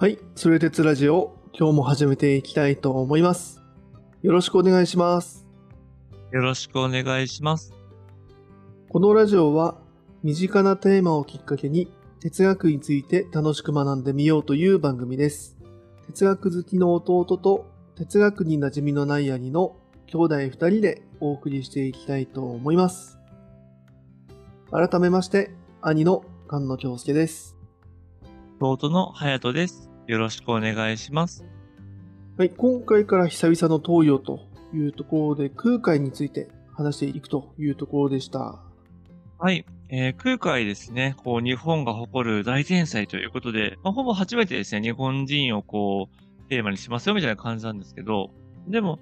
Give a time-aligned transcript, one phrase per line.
[0.00, 3.60] はい、それ鉄ラジオ、今日も始めていきたいと思います。
[4.22, 5.46] よろしくお願いします。
[6.32, 7.74] よろしくお願いします。
[8.88, 9.76] このラジオは、
[10.22, 11.86] 身近なテーマをきっかけに、
[12.18, 15.58] 哲学について楽しく学んでみようという番組です。
[16.06, 19.76] 哲学好きの弟と、哲学に馴染みのない兄の
[20.06, 23.18] 兄弟二人でお送りしていきたいと思います。
[24.70, 25.50] 改めまして、
[25.82, 27.54] 兄の菅野京介です。
[28.62, 29.89] 弟の隼人です。
[30.06, 31.44] よろしくお願いします。
[32.36, 34.40] はい、今回から久々の東洋と
[34.74, 38.62] いうところで空海について話していくというところでした。
[39.38, 39.64] はい。
[39.88, 48.30] えー空海ですね、こう、日本が誇る大天才ということで、まあ、ほぼ初めてですね、日本人をこう、テーマにしますよみたいな感じなんですけど、
[48.68, 48.98] でも、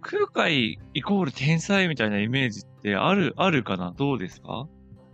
[0.00, 3.92] 空海イコール天才みたいなイメージってある、あるかな？
[3.96, 4.68] どうですか？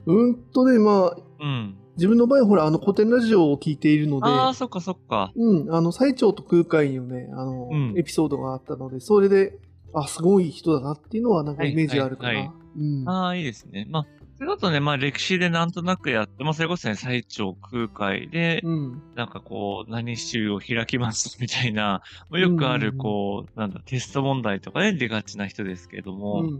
[0.07, 1.77] うんとね、まあ、うん。
[1.97, 5.33] 自分の場合、ほら、あの古典ラジオを聞いているので、ああ、そっかそっか。
[5.35, 9.59] うん、あの、最長と空海のね、あの、うんエピソードがあったので、それで、
[9.95, 12.29] あ、すごい人だなっていうのは、なんかイメージがあるかな。
[12.29, 13.09] はいはいはうん。
[13.09, 13.87] ああ、いいですね。
[13.91, 14.07] まあ、
[14.39, 19.03] それだとね、まあ歴史でなんとなくやって、まあそれこそね、最長空海で、うん。
[19.15, 26.41] なんかこう、何週を開きますみたいな、まあよくあるうんうんうんこう、なんだ、テスト問題とかね、出がちな人ですけれどうん、も。
[26.41, 26.53] うん、う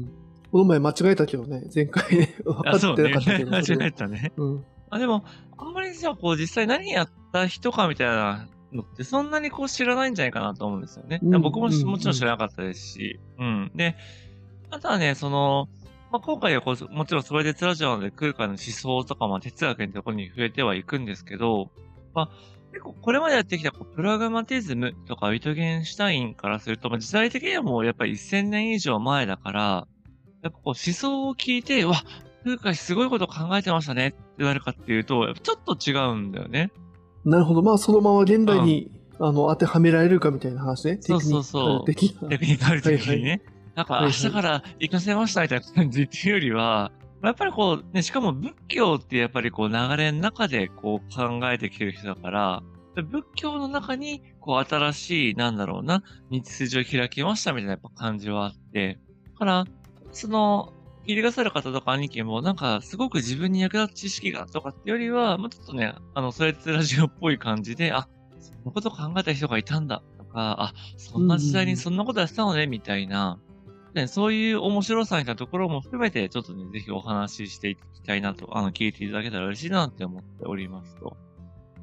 [0.00, 0.08] ん。
[0.50, 3.04] この前間違えたけどね、前回ね、分かあ、ってそうね。
[3.04, 3.50] なかったけど。
[3.52, 4.32] 間それ違えたね。
[4.36, 4.64] うん。
[4.90, 5.24] あ、でも、
[5.56, 11.20] あんまりじゃあこう、実際何やった人かみたいなのってそんなにこう知らないんじゃないかなと思うんですよね。
[11.22, 13.20] うん僕ももちろん知らなかったですし。
[13.38, 13.72] うん。
[13.74, 13.96] で、
[14.70, 15.68] あとはね、その、
[16.10, 21.70] まあ、今回はこう、もちろんそれで哲ラジオなので空海の思想とか、まあ、哲学のところに触れてはいくんですけど、
[22.14, 22.30] まあ、
[22.70, 29.86] 結構これまでやってきたこうプラグマティズムとかウィトゲンシュタインからすると、まあ、時代的にはもうやっぱり1000年以上前だから、
[30.42, 32.02] やっぱこう思想を聞いて、うわ、
[32.44, 36.70] 空海すごいこと考えてましたねって言われるかっていうと、ちょっと違うんだよね。
[37.24, 37.62] なるほど。
[37.62, 40.98] まあ、そのまま現代に、あの、当てはめられるかみたいな話ね。
[41.00, 42.02] そうそうそうテク
[42.44, 43.30] ニカル的にね。
[43.30, 46.92] はいなんかはいはい明日から行かせましたみたいな感じっていうよりは、
[47.22, 52.62] やっぱりこう、ね、しかも仏教ってやっぱりこう流れの中でこう考えてきてる人だから、
[52.94, 58.98] 仏教の中にこう新しい、なんだろうな、道筋を開きましたみたいなやっぱ感じはあって、
[59.32, 59.64] だから、
[60.12, 60.72] その、
[61.06, 68.08] 聞いてくださる方とか兄貴もなんかすごく自分に役立つ知識がとかってよりは、もうちょっとね、あの、それってラジオっぽい感じで、あ、
[68.40, 73.38] そんなこと考えた人がいたんだとか、あ、そんな時代にそんなことやってたのね、みたいな、
[73.94, 81.16] ね、そういう面白さみたいなところも含めて、ちょっとね、ぜひお話ししていきたいなと、あの、聞いていただけたら嬉しいなって思っておりますと。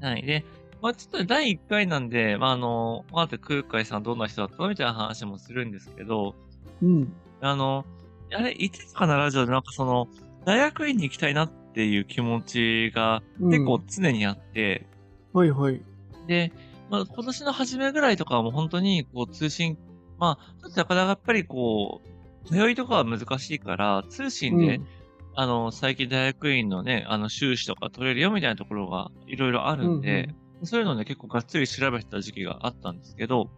[0.02, 0.24] はい。
[0.24, 0.44] で、
[0.82, 6.36] まあちょっとね第1回なんで、まああの、まず空海さんどんな人だったのみたいな話もするんですけど、
[6.82, 7.14] うん。
[7.40, 7.86] あの、
[8.34, 10.08] あれ、いつかなラジオでなんかその、
[10.46, 14.88] 大学院に行きたいなっていう気持ちがうん結構常にあって、
[15.34, 15.82] はいはい。
[16.28, 16.52] で、
[16.90, 19.78] まあ、今年の初めぐらいとかはもう本当に、こう、通信、
[20.18, 22.02] まあ、ちょっとなかなかやっぱりこ
[22.46, 24.88] う、通いとかは難しいから、通信で、うん
[25.34, 30.30] あの、最近大学院のね、あの、修士とか取れるよみたいなところがいろいろあるんで、
[30.64, 33.50] そういうのね、結構がっつり調べてた時期があったんですけど、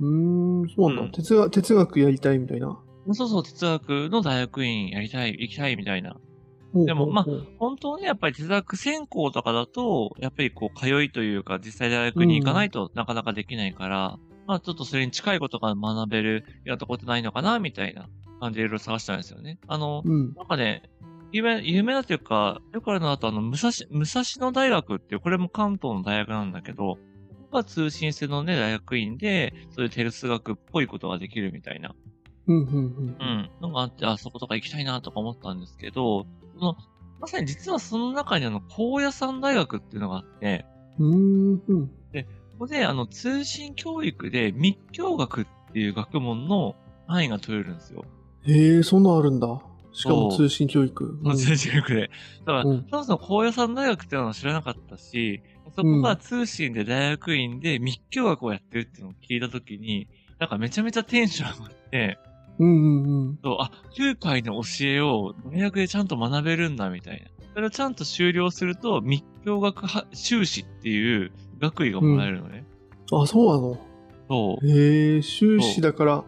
[0.00, 1.50] うーん、そうなんだ、うん哲学。
[1.50, 2.78] 哲学やりたいみたいな。
[3.10, 6.16] そうそう、哲学の大学院やりたい、行きたいみたいな。
[6.74, 7.26] でもまあ
[7.58, 18.08] 本当はね、やっぱり哲学専攻とかだと、やっぱりこう、通いというか、実際大学に行かないとなかなかできないから、まあちょっとそれに近いことが学べるようなとこってないのかな、みたいな
[18.40, 19.58] 感じでいろいろ探したんですよね。
[19.66, 20.34] あの、うん。
[20.34, 20.82] なんかね、
[21.32, 26.98] 有名、有名だというか、よくあるのだと、あの、武蔵、武蔵野大学っていう、これも関東の大学なんだけど、
[27.52, 31.94] が通信制のね、大学院で、そういう哲学っぽいことができるみたいな、
[32.46, 36.26] うん、うん、うんうん、のがあって、あ、そことか行きたいなとか思ったんですけど、
[36.58, 36.76] その、
[37.20, 40.64] まさに実はその中にあの、高野山大学っていうのがあって、
[40.98, 41.10] うん。
[41.10, 41.16] うー
[41.56, 41.88] ん、うん。
[41.88, 41.94] こ
[42.58, 46.76] こであの、通信教育で密教学っていう学問の
[47.06, 48.04] 範囲が取れるんですよ。
[48.44, 49.60] へえ、そんなんあるんだ。
[49.92, 51.18] しかも通信教育。
[51.22, 52.10] その通信教育で。
[52.40, 55.42] だから、うんそもそも高野山大学っていうのは知らなかったし、
[55.74, 60.08] そこが通信で大学院で密教学をやってるっていうのを聞いたときに、
[60.38, 62.18] なんかめちゃめちゃテンション上がって、
[62.62, 63.38] うん、うん、うん。
[63.42, 67.26] そう、あ、空海の教えを大学でちゃんと学べるんだみたいな。
[67.54, 72.64] それをちゃんと修了すると、密教学は修士っていう学位がもらえるのね。
[73.12, 73.78] あ、そうなの？
[74.28, 74.66] そう。
[74.66, 76.24] へえ、修士だから、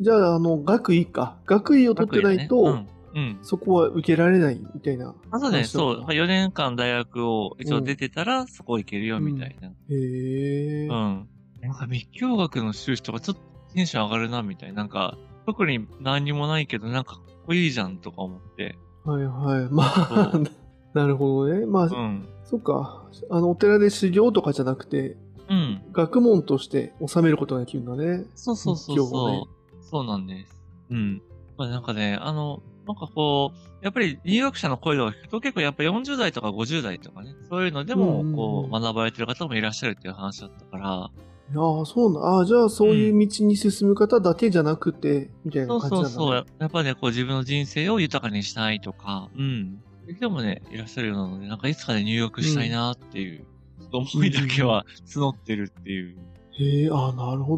[0.00, 1.38] じゃあ、あの、学位か。
[1.46, 3.18] 学位を取ってないと、ねうん。
[3.18, 3.38] うん。
[3.40, 5.14] そこは受けられないみたいな。
[5.30, 6.00] あとね、話だそう。
[6.02, 9.68] 4年間大学を一応出てたら、そこ行けるよみたいな。
[9.68, 10.86] へえ。
[10.88, 11.28] うん。
[11.62, 13.42] なんか密教学の修士とかちょっと
[13.74, 14.76] テンション上がるなみたいな。
[14.76, 18.76] なんか、特に何にもないけど、なんかかっこいいじゃんとか思って。
[19.04, 19.68] はいはい。
[19.72, 20.40] まあそ、
[20.98, 21.64] なるほどね。
[21.66, 22.28] まあ、うん。
[22.44, 23.08] そっか。
[23.30, 25.16] あの、お寺で修行とかじゃなくて、
[25.48, 28.24] う学問として収めることができるんだね。
[28.34, 29.44] そうそうそうそう、をね
[29.80, 30.62] そうなんです。
[30.90, 31.22] うん。
[31.56, 41.10] まあなんかね、あの、なんかこう、やっぱり入学者の声を聞くと結構やっぱ40代とか50代とかね、そういうのでもこう学ばれてる方もいらっしゃるっていう話だったから、
[41.48, 46.14] いやーそうなんああ、じゃあそういう道に進む方だけじゃなくて、みたいそうな感じそうなんだ、ね。
[46.14, 46.46] そう。
[46.58, 49.80] やっぱね、こう自分の人生を豊かにしたいとか、うん。
[50.08, 53.44] 人もね、いらっしゃるようなので、なんかいつかで入学したいなっていう、
[53.80, 56.16] ちょっと思いだけは募ってるっていう。
[56.58, 57.56] へえ、ああ、なるほ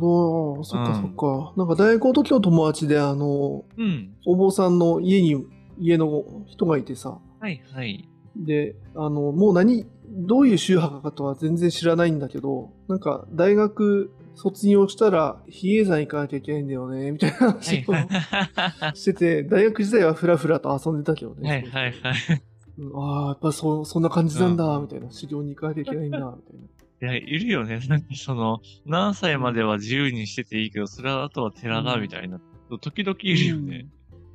[0.56, 0.64] ど。
[0.64, 1.55] そっかそっか。
[1.56, 4.14] なんか大学の時の友達で、あの、うん。
[4.26, 5.46] お坊さんの家に、
[5.79, 8.08] 家の人がいてさ、はいはい。
[8.37, 21.43] で、あの、もう何、どういう宗派かとは全然知らないんだけど、なんか大学卒業したら比叡山行かなきゃいけないんだよね、みたいなはい話をは してて、大学時代はふらふらと遊んでたけどい。
[21.43, 21.69] ね。
[21.73, 22.43] はいはいはい。
[22.79, 25.11] うんああ、やっぱそそんな感じなんだ、うんみたいな。
[25.11, 27.11] 修行に行かなきゃいけないんだ、みたいな。
[27.11, 27.81] いや、いるよね。
[27.89, 32.41] なんかその、何歳までは自由にしてていいけど、それはあとは寺だ、みたいな。
[32.81, 33.89] 時々いるよね。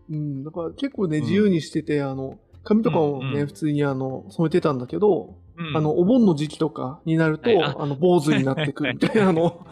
[0.10, 0.16] うん。
[0.16, 0.44] うん。
[0.44, 9.64] だから結構ね、うん自由にしてて、あの、髪とかをね、うんうん普通にあの、染めてたんだけど、うんあの、、お盆の時期とかになると、はいああの、坊主になってくるみたいな、あの、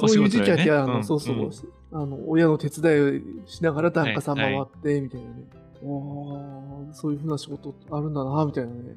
[0.00, 1.50] お そういう時期は、ねあの、うんそうそう、うん
[1.94, 3.00] あの、親の手伝い
[3.44, 5.44] をしながら檀家さんはいはい回って、みたいなね。
[5.84, 8.96] おーそういうふうな仕事あるんだな、みたいなね。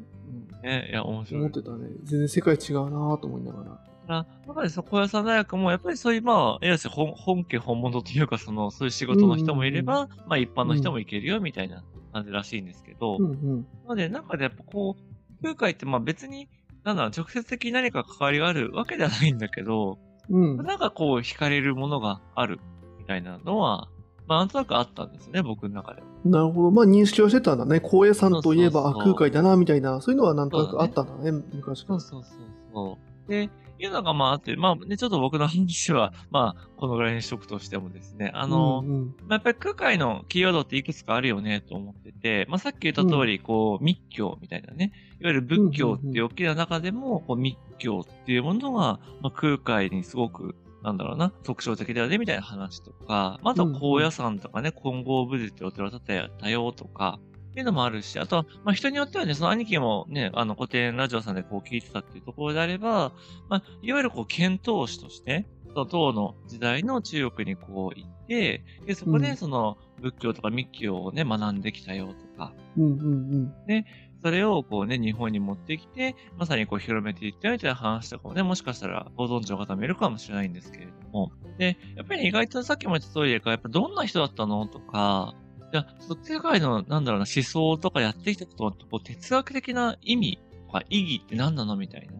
[0.63, 1.41] ね、いや、面うん、白い。
[1.41, 1.87] 思ってたね。
[2.03, 3.79] 全然世界違うなと思いながら。
[4.07, 11.83] あ、やっぱりその小屋さん大学も、やっぱりそういう、まあ、いわゆる本本家本物というか、その、そういう仕事の人もいれば、まあ一般の人もいけるよ、みたいな
[12.13, 13.67] 感じらしいんですけど、うんうん。
[13.83, 16.49] なので、なんかでやっぱこう、空海ってまあ別に、
[16.83, 19.97] なんだろう、直接的に何か関わりがあるわけではないんだけど、
[20.29, 20.57] うん。
[20.57, 22.59] なんかこう、惹かれるものがある、
[22.99, 23.89] みたいなのは、
[24.27, 26.07] まあなんとなくあったんですね、僕の中では。
[26.25, 26.71] なるほど。
[26.71, 27.79] まあ認識はしてたんだね。
[27.79, 31.99] 高野山といえば、あ、そう空海だな、みたいな、そういうのはなんとなくあったんだね、昔から。
[31.99, 32.41] そうそうそう
[32.73, 32.97] そ
[33.27, 33.29] う。
[33.29, 33.49] で、
[33.85, 39.05] いうのがまああって、まあね、ちょっと僕の話は、まあ、このぐらいにしとくとしてもですね、あの、うんうん。
[39.05, 44.91] まあ、やっぱり空海のキーワードっていくつかあるよねと思ってて、まあ、さっき言った通り、こう、密教みたいなね、
[45.21, 57.19] いわゆる仏教っていう大きな中でも、こう密教っていうものが、まあ、空海にすごく、なんだろうな、特徴的だよね、みたいな話とか、まとは高野山とかね、金剛武術ってお寺を建てたよとか、
[57.55, 63.13] っていうのもあるし、あとは、まあ、人によってはね、その兄貴もね、あの、古典ラジオさんでこう聞いてたっていうところであれば、
[63.47, 69.21] まあ、いわゆるこう、遣唐使として、その唐の時代の中国にこう行って、で、そこうん。
[69.21, 73.85] でその仏教とか密教をね、学んできたよとか、うんうん
[74.21, 81.31] それをこうね、日本に持ってきて、まさにこう広めていったみたいな話とかもね、もしかしたらご存知の方もいるかもしれないんですけれども。
[81.59, 85.35] で、やっぱり意外とさっきも言った通りでか、やっぱどんな人だったのとか、
[85.75, 92.13] じゃあ、そ世界の、なんだろうな、思想とかやってきたことのこう哲学的な意味とか意義って何なのみたいな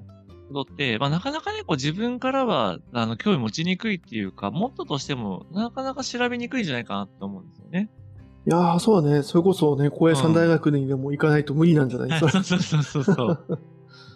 [0.49, 7.89] ことって、まあなかなかね、こう自分からは、あの、興味持ちにくいっていうか、もっととしても、なかなか調べにくいんじゃないかなと思うんですよね。
[8.45, 9.23] いやー、そうだね。
[9.23, 13.59] それこそね、高野山大学にでも行かないと無理なんじゃない、それそうそうそうそうそう。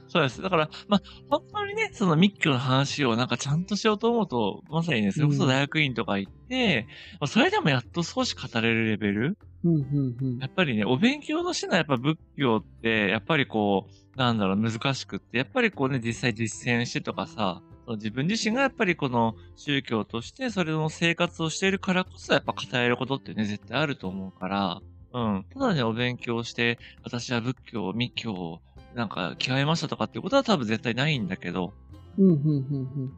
[0.09, 0.41] そうです。
[0.41, 6.87] だから、まあ、本当にね、その密教の話をなんかちゃんとしようと思うと、まさにね、それこそ大学院とか行って、
[7.19, 17.61] まあ、それでもやっと少し語れるレベルうんうんうんやっぱりね、お勉強としてのやっぱ仏教って、やっぱりこう、なんだろう、難しくって、やっぱりこうね、実際実践してとかさ、
[17.95, 24.81] 自分自身がやっぱりこの宗教としてそれの生活をしているからこそやっぱ語れることってね、絶対あると思うから、
[25.11, 25.45] うん。
[25.51, 28.61] ただね、お勉強して、私は仏教、密教を
[28.95, 31.73] なんか極めましたとかっていうことは多分絶対ないんだけど、
[32.17, 33.11] うんうんうん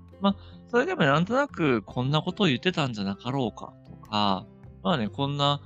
[0.70, 4.46] それでもなんとなくこんなことを言ってたんじゃなかろうかとか、
[4.84, 5.60] まあね、こんな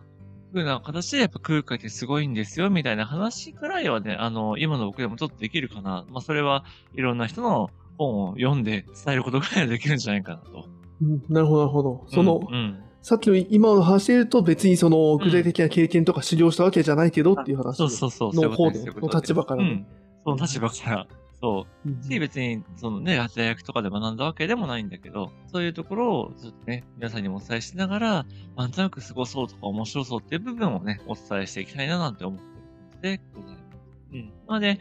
[0.53, 6.05] 風な形でやっぱ空海ってすごいんですよみたいな話くらいはね、あの、今の僕でもちょっとできるかな。
[6.09, 10.69] まあそれはいろんな人の本を読んで伝えることぐらいはできるんじゃないかなと。
[11.01, 11.33] うんうん。
[11.33, 12.05] なるほど、なるほど。
[12.07, 18.33] その、うん、うんさっきの今の話で言うと別にその具体的な経験とか修行したわけじゃないけどっていう話そうそうそう。
[18.33, 19.69] そういうの方で、の立場からね。
[19.69, 19.85] うん。
[20.23, 21.07] その立場から。
[21.39, 22.19] そう。
[22.19, 28.25] 別に、そのね、大学とかで学んだわけでもないんだけど、そういうところを、ちょっとね、皆さんにもお伝えしながら、
[28.57, 33.65] なんとなく過ごそうとか面白そうっていう部分をね、お伝えしていきたいななんて思ってるのでございます。
[34.13, 34.33] うん。
[34.47, 34.79] なので、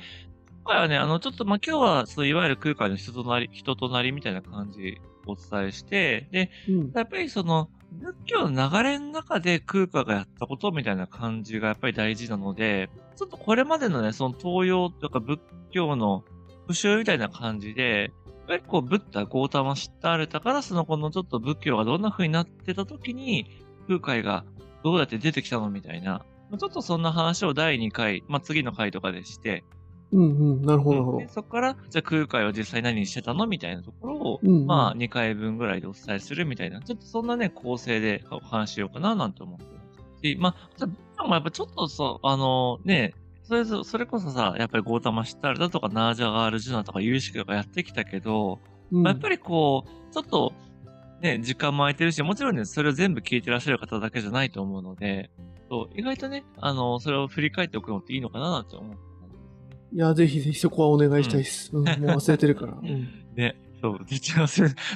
[0.65, 7.69] 今回はね、あの、ちょっと、まあ、今日は、そう、いわゆる空海の人となり、人となりみたいな感じをお伝えして、で、うんやっぱりその、
[8.01, 16.25] 仏教の流れの中で空海がやったことみたいな感じがやっぱり大事なので、ちょっとこれまでのね、その東洋とか仏教の
[16.63, 23.47] 復習みたいな感じで、やっぱりこう、ブッダ、ゴータマ、シッタールタからそのこのちょっと仏教がどんな風になってた時に、
[23.87, 24.45] 空海が
[24.83, 26.25] どうやって出てきたのみたいな、
[26.59, 29.65] ちょっとそんな話を第2回、まあ、次の回とかでして、
[30.15, 30.63] うんうん。
[30.63, 31.29] なるほど、なるほどで。
[31.29, 39.71] そこから、じゃあ空海は実際何してたのみたいなところを、うんうんまあ2回分ぐらいでお伝えするみたいな、ちょっとそんなね、構成でお話ししようかななんて思ってま
[40.17, 40.23] す。
[40.23, 48.59] し、まあ、じゃあやっぱちょっとそう、あのね、それぞそれこそさ、やっぱりゴータマシッタルだとかナージャガールジュナとか有識とかやってきたけど、
[48.93, 50.53] うんまあやっぱりこう、ちょっと、
[51.21, 55.31] ね、時間も空いてるし、もちろんね、それを全部聞いてらっしゃる方だけじゃないと思うので、
[55.69, 58.97] そう意外とね、あの、それを振り返っておくのっていいのかななんて思う。
[59.95, 61.71] いや、ぜひぜひそこはお願いしたいです。
[61.73, 62.73] うん、もう忘れてるから。
[62.83, 63.09] うん。
[63.37, 64.49] ね、そう、実は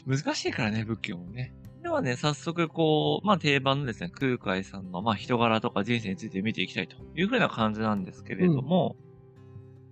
[0.07, 1.55] 難しいからね、仏教もね。
[1.83, 8.97] ではね、早速こう、まあ定番のですね、空海さんの、まあ人柄とか人生について見ていきたいというふうな感じなんですけれども、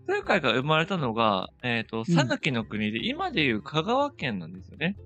[0.09, 4.97] 空海が生まれたのが、えっ、と、佐賀の国で、今でいう香川県なんですよね。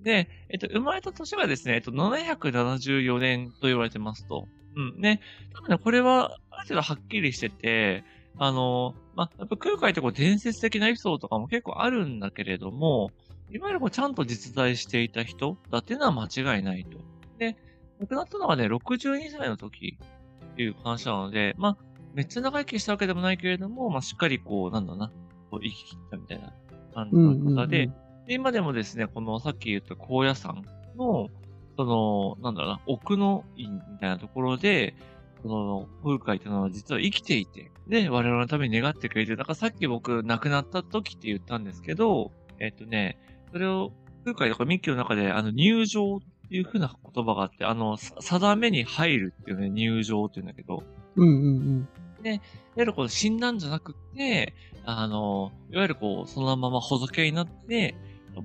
[0.00, 4.48] で、えっ、と、生まれた年がですね、えっ、と、774年と言われてますと。
[4.76, 5.00] うん。
[5.00, 5.20] ね、
[5.54, 8.04] 多分ね、これは、ある程度はっきりしてて、
[8.38, 13.10] あの、まあ、やっぱ空海ってこう伝説的なエピソードとかも結構あるんだけれども、
[13.50, 16.98] いわゆるこうちゃんと実在していた人だっていうのは間違いないと。
[17.38, 17.56] で、
[17.98, 19.98] 亡くなったのがね、62歳の時
[20.52, 21.76] っていう話なので、まあ、
[22.14, 25.10] めっちゃ長生きしたわけでもないけれども、まあ、しっかりこう、なんだな、
[25.50, 26.52] こう生き切ったみたいな
[26.94, 27.94] 感じうんの方で、うん
[28.26, 30.62] で、今でもですね、このさっき言った高野山
[30.96, 31.28] の、
[31.76, 34.94] その、なんだろうな、奥の院みたいなところで、
[35.48, 39.36] その、空海っていうのは実は生きていて、で、我々のために願ってくれてる。
[39.36, 43.18] だからさっき僕亡くなった時って言ったんですけど、えっとね、
[43.52, 43.92] それを、
[44.24, 50.82] 空海とか密教の中で、あの、入場っていう風な言葉があって、あの、さ定めに入るっていうね、入場っていうんだけど、
[51.14, 51.88] うんうん
[52.26, 52.40] いわ
[52.76, 57.94] ゆるこう死んだんじゃなくて、あの、いわゆるこう、そのまま仏になって、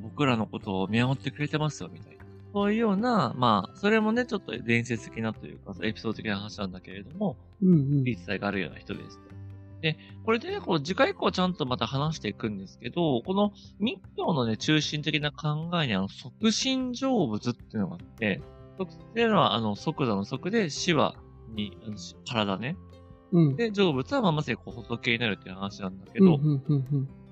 [0.02, 2.21] 僕らのことを見守ってくれてますよ、みたいな。
[2.54, 7.68] そういうような、まあ、それもね、ちょっと伝説的なというか、エピソード的な話なんだけれども、うん。
[7.70, 8.04] うんうん。
[8.04, 9.20] 言い伝えがあるような人です。
[9.82, 18.42] で、これでね、こう、次回以降ちゃんとまた話していくんですけど、この密教のね、中心的な考えにあの、即身成仏っていうのがあって、
[18.78, 21.16] 即っていうのは、あの、即座の即で、死は、
[21.56, 21.78] に、
[22.30, 22.78] 体ね。
[23.32, 23.56] うん。
[23.56, 26.40] で、成仏はまあまさにこう仏になるっていう話なんだけど。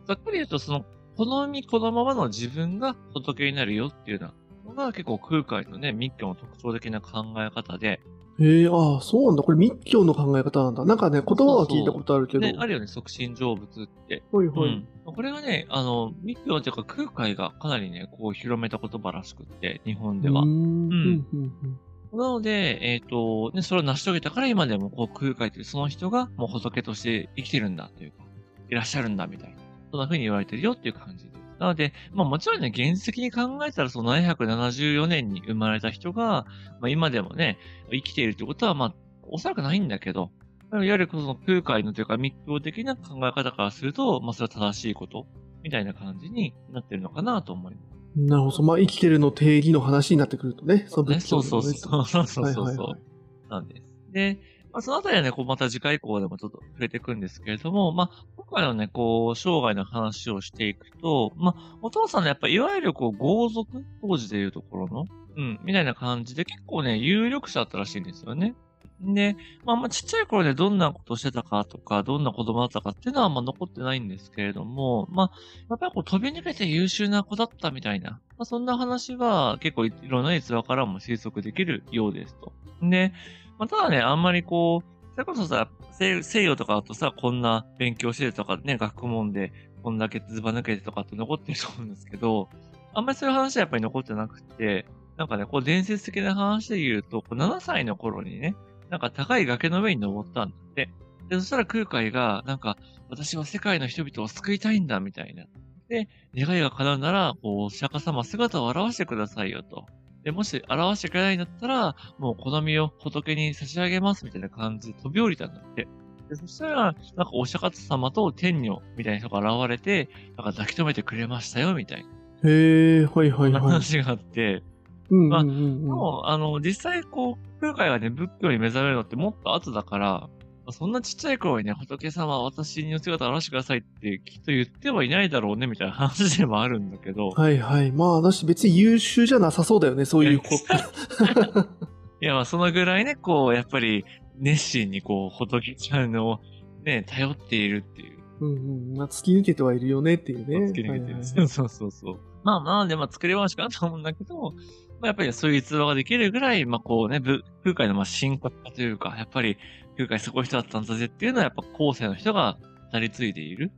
[0.08, 0.86] ざっくり言うとその、
[1.16, 4.34] 好みこのままの自分が仏になるよっていうような
[4.70, 8.02] のが結構空海のね、密教の特徴的な考え方で、
[8.40, 9.44] へえ、ああ、そうなんだ。
[9.44, 10.86] これ密教の考え方なんだ。
[10.86, 12.40] なんかね、言葉は聞いたことあるけど。
[12.40, 14.24] ね、あるよね、即身成仏って。
[14.32, 14.70] ほいほい。
[14.70, 14.88] うん。
[15.14, 20.44] これがね、あの、密教っていうか空海がかなりね、こう広めた言葉らしくって、日本では。
[20.44, 21.80] うーんうんうん
[22.12, 28.24] なので、えっ、と、ね、それを成し遂げたから今でもこう空海というその人がもう仏として生きてるんだというか、
[28.72, 29.56] いらっしゃるんだみたいな。
[29.92, 31.38] そんな風に言われてるよっていう感じです。
[31.60, 36.46] なので、まあもちろんね、現実的に考えたらその774年に生まれた人が、
[36.80, 37.58] まあ今でもね、
[37.92, 40.32] 生きているということはまあ、おそらくないんだけど、
[40.72, 45.28] いわゆるこの空海のというか密教的な考え方からすると、まあそれは正しいこと、
[45.63, 48.00] みたいな感じになってるのかなと思います。
[48.16, 48.63] なるほど。
[48.63, 50.86] まあ、生きてるの定義の話になってくるとね。
[50.88, 51.74] そのね、そうそうそう。
[51.74, 52.63] そうそうそうそう。
[52.63, 53.10] はいはいはい
[53.50, 53.82] なんです。
[54.12, 54.39] で、
[54.72, 65.06] まあ、そのあたりはね、こう、また次回以降でもちょっと触れていくんですけれども、まあ、今回のね、こう、生涯の話をしていくと、まあ、お父さんのやっぱ、いわゆるこう、豪族当時でいうところの、
[65.38, 68.56] うん、みたいな感じで結構ね、有力者だったらしいんですよね。
[69.02, 75.32] で、まあ、まあ、ちっちゃい頃ね、どんなことしてたかとか、どんな子供だったかっていうのはあま残ってないんですけれども、まあ、
[75.70, 82.52] やっぱりこう飛び抜けて優秀な子だったみたいな、まあ、そんな話は結構いろんな逸話からも推測できるようですと。
[82.82, 83.14] で、
[83.60, 89.51] まあ、ただね、あんまりこう、それこそさ、西洋とかだとさ、こんな勉強してるとかね、学問で
[89.84, 92.50] こんだけずば抜けてとかって残ってると思うんですけど、
[92.94, 94.86] あんまりそういう話はやっぱり残ってなくて、
[95.18, 98.56] なんかね、こう伝説的な話で言うと、こう7歳の頃にね、
[98.89, 100.89] なんか高い崖の上に登ったんだって。
[101.28, 102.78] で、そしたら空海が、なんか、
[103.10, 105.46] 私は世界の人々を救いたいんだ、みたいな。
[105.89, 109.86] で、願いが叶うなら、こう、お釈迦様姿を現してくださいよと。
[110.24, 115.88] で、もし表してくれないんだったら、もう好みを仏に差し上げます、みたいな感じで飛び降りたんだって。
[116.30, 122.10] で、そしたら、なんかお釈迦様と天女みたいな人が現れて、なんか抱き留めてくれましたよ、みたいな。
[122.50, 123.62] へえ、はいはいはい。
[123.62, 124.64] 話があって、
[125.10, 125.88] うんうんうんうん。
[125.88, 130.30] もう、あの、実際こう、空海がね、仏教に目覚めるのってもっと後だから、
[130.72, 137.92] そんなちっちゃい頃にね、仏様、私にお姿を現してくださいってきっと言ってはいないだろうね、みたいな話でもあるんだけど、はいはい。
[137.92, 140.56] まあ、私別に優秀じゃなさそうだよね、そういう子。
[142.22, 144.06] いや、まあ、そのぐらいね、こう、やっぱり、
[144.38, 146.40] 熱心にこう、仏ちゃんの、
[146.84, 148.20] ね、頼っているっていう。
[148.42, 148.98] うんうん。
[148.98, 150.58] まあ、突き抜けてはいるよねっていうね。
[150.72, 150.92] 突き抜けてる。
[150.94, 152.20] はいはいそうそうそう。
[152.44, 154.54] まあまあ、でも作り話かなと思うんだけど、
[155.02, 159.58] まあ、やっぱりそういう逸話ができるぐらい、まあこうね、ぶ空海のまあ進化化というか、やっぱり
[160.00, 162.58] 空海すごい人だったんだぜっていうのはやっぱ後世の人が
[162.94, 163.72] 語り継いでいる。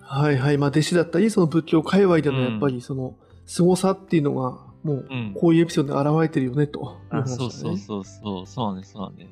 [0.00, 0.58] はいはい。
[0.58, 3.14] まあ、弟子だったり、その仏教界隈でのやっぱりその、
[3.46, 5.34] 凄さっていうのが、もう、うん。
[5.34, 7.36] こういうエピソードで現れてるよね、というあ話だね。
[7.36, 9.28] そうそうそうそう、そうね、そうね。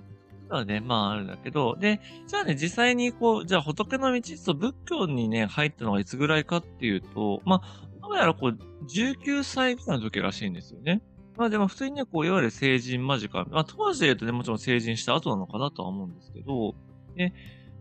[0.49, 11.03] なので、まああるんだけど、で、じゃあね、実際にこう、じゃあ仏の道、そう仏教にね、入ったのがいつぐらいかっていうと、まあ、どうやらこう、19歳ぐらいの時らしいんですよね。
[11.37, 16.75] まあでも普通にね、こう、いわゆる成人間近、まあ当時で言うとね、もちろん成人した後なのかなとは思うんですけど、
[17.15, 17.33] で、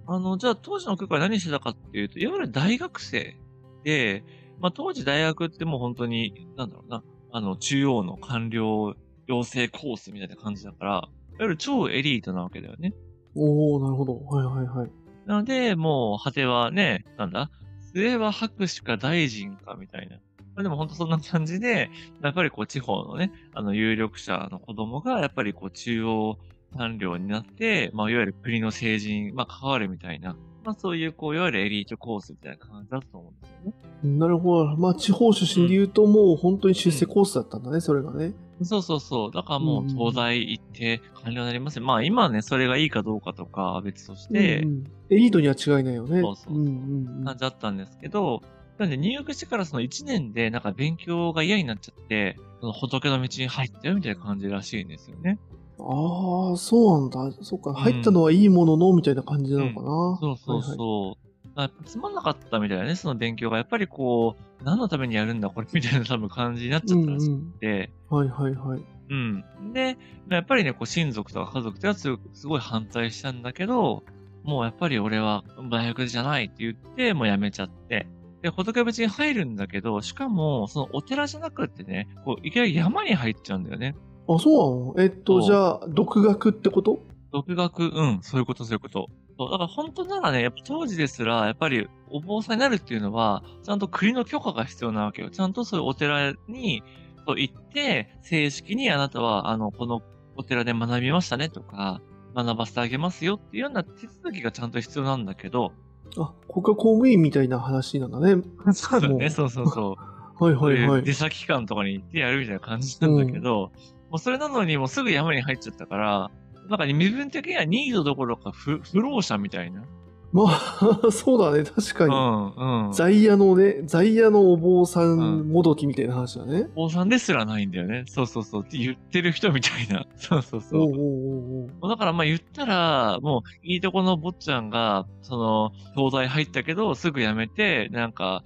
[0.07, 3.37] あの、じゃあ当時の空間何してたかっていうと、いわゆる大学生
[3.83, 4.23] で、
[4.59, 8.95] まあ当時大学ってもう本当に、なんだろうな、あの、中央の官僚
[9.27, 11.09] 養成コースみたいな感じだから、いわ
[11.39, 12.93] ゆる超エリートなわけだよね。
[13.35, 14.19] おおなるほど。
[14.19, 14.91] はいはいはい。
[15.25, 17.49] なので、もう、果てはね、なんだ
[17.93, 20.17] 末は博士か大臣かみたいな。
[20.55, 21.89] まあでも本当そんな感じで、
[22.21, 26.37] やっぱりこう地方のね、あの有力者の子供が、やっぱりこう中央
[26.77, 34.17] 官僚になって、まあいわゆる国の政治に、まあ関わるみたいな、まあそういうこう、いわゆるエリートコースみたいな感じだと思うんですよね。
[34.17, 34.77] なるほど。
[34.77, 38.33] まあ、地方出身で言うと、もう本当に出世コースだったんだね、それがね。
[38.61, 39.31] そうそうそう。
[39.31, 41.83] だからもう東大行って官僚になりますよ。
[41.83, 46.19] まあ今はね、それがいいかどうかとかは別として、うんうんエリートには違いないよね。
[46.21, 48.41] そうそうそうんうんうん感じだったんですけど、
[48.77, 55.39] なんで入学してからその1年でなんか勉強が嫌になっちゃって、その仏の道に入ったよみたいな感じらしいんですよね。
[55.79, 57.37] ああ、そうなんだ。
[57.41, 60.17] そっか、入ったのはいいものの、みたいな感じなのかな。
[60.19, 61.59] そうそうそう。
[61.59, 63.57] やっぱつまんなかったみたいなね、その勉強が。
[63.57, 68.81] やっぱりこう、何のためにやるんだこれみたいな多分感じになっちゃったらしくて、はいはいはい。
[69.07, 69.97] うん、で、
[70.29, 74.03] やっぱりね、こう親族とか家族ってやつすごい反対したんだけど、
[74.43, 78.07] もうやっぱり俺は大学じゃないって言って、もう辞めちゃって。
[78.45, 83.95] で、仏別に入るんだけど、しかも、そのお寺じゃなくってね、こう、いきなり山に入っちゃうんだよね。
[84.29, 84.95] あ、そうなの？
[84.99, 86.99] えっと、じゃあ、独学ってこと？
[87.33, 89.07] 独学、うん、そういうこと、そういうこと。
[89.39, 95.31] そうだから本当ならね、やっぱ当時ですら、やっぱりお坊さんになるっていうのは、ちゃんと国の許可が必要なわけよ。
[95.31, 96.83] ちゃんとそういうお寺に、
[97.25, 100.03] 行って、正式にあなたは、あの、この
[100.35, 101.99] お寺で学びましたねとか、
[102.35, 105.71] 学ばせてあげますよっていうような手続きがちゃんと必要なんだけど、
[106.17, 108.41] あ、国家公務員みたいな話なんだね。
[108.73, 110.15] そうだね、そうそうそう。
[110.43, 111.13] はいはいはいそういう出。
[111.13, 113.71] 先機関とかに行ってやるみたいな感じなんだけど、
[114.09, 116.31] もうそれなのにもうすぐ山に入っちゃったから、
[116.69, 119.83] なんか身分的にはニードどころか不不老者みたいな。
[120.31, 121.63] まあ、 そうだね。
[121.63, 122.15] 確かうに。
[122.15, 122.91] ん、うん。
[122.91, 126.67] 在野のね、在野のお坊さんもどきみたいな話だね。
[126.75, 128.03] 坊さんですらないんだよね。
[128.07, 128.63] そうそうそう。
[128.63, 130.05] って言ってる人みたいな。
[130.17, 130.81] そうそうそう。
[130.81, 138.43] おうおうおうおうだからまあ言ったら、もういいとこの坊ちゃんが、その、東大入ったけど、すぐ辞めて、なんか、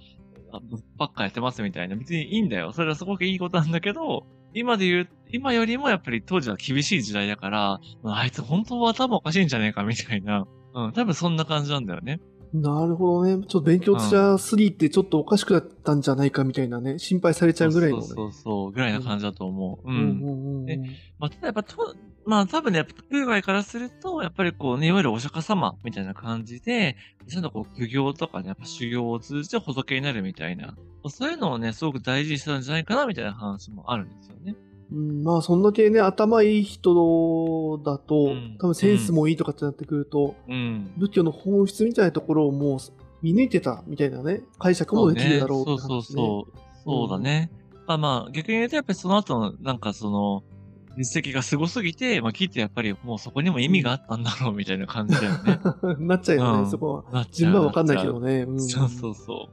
[0.96, 1.96] ばっかやってますみたいな。
[1.96, 2.72] 別にいいんだよ。
[2.72, 10.46] それはすごくいいことなんだけど、今で言う、今よりもやっぱり当時は厳しい時代だから、あいつ本当は頭おかしいんじゃねえかみたいな。
[10.74, 12.20] うん、多分そんな感じなんだよね。
[12.52, 13.34] なるほどね。
[13.34, 16.98] ちょっと勉強しゃすぎてちょっとおかしくなったんじゃないかみたいなね。
[16.98, 18.02] 心配されちゃうぐらいのね。
[18.02, 19.88] そうそうそう、ぐらいな感じだと思う。
[19.88, 19.90] う。
[19.90, 21.94] うんんうんうんねまあ、ただやっぱと、
[22.26, 26.96] まあ多分ね、やっぱ空外からすると、やっぱりこうね、いわゆるお釈迦様みたいな感じで、
[27.28, 30.76] ちゃんとこう苦行とかね、やっぱ修行を通じて仏になるみたいな、
[31.08, 34.56] そういうのをね、すごく大事にしてたんじゃないかなみたいな話もあるんですよね。
[34.92, 40.92] うん、まあそんだけね頭いい人だと、うん多分センスもいいとかってなってくると、うん。
[40.96, 42.78] 仏教の本質みたいなところをもう
[43.22, 46.60] 見抜いてたみたいなね解釈もできるだろうって話、ね、そうそうそう。
[46.84, 47.50] そうだね。
[47.86, 50.44] まあまあ、逆に言うとやっぱりその後の、なんかその、
[50.96, 55.60] 実績がすごすぎて、まあ、きっとやっぱりもうそこにも意味があったんだろうみたいな感じだよね。
[55.98, 59.48] なっちゃうよね、うんそこは順番わかんないけどね、うんそうそうそ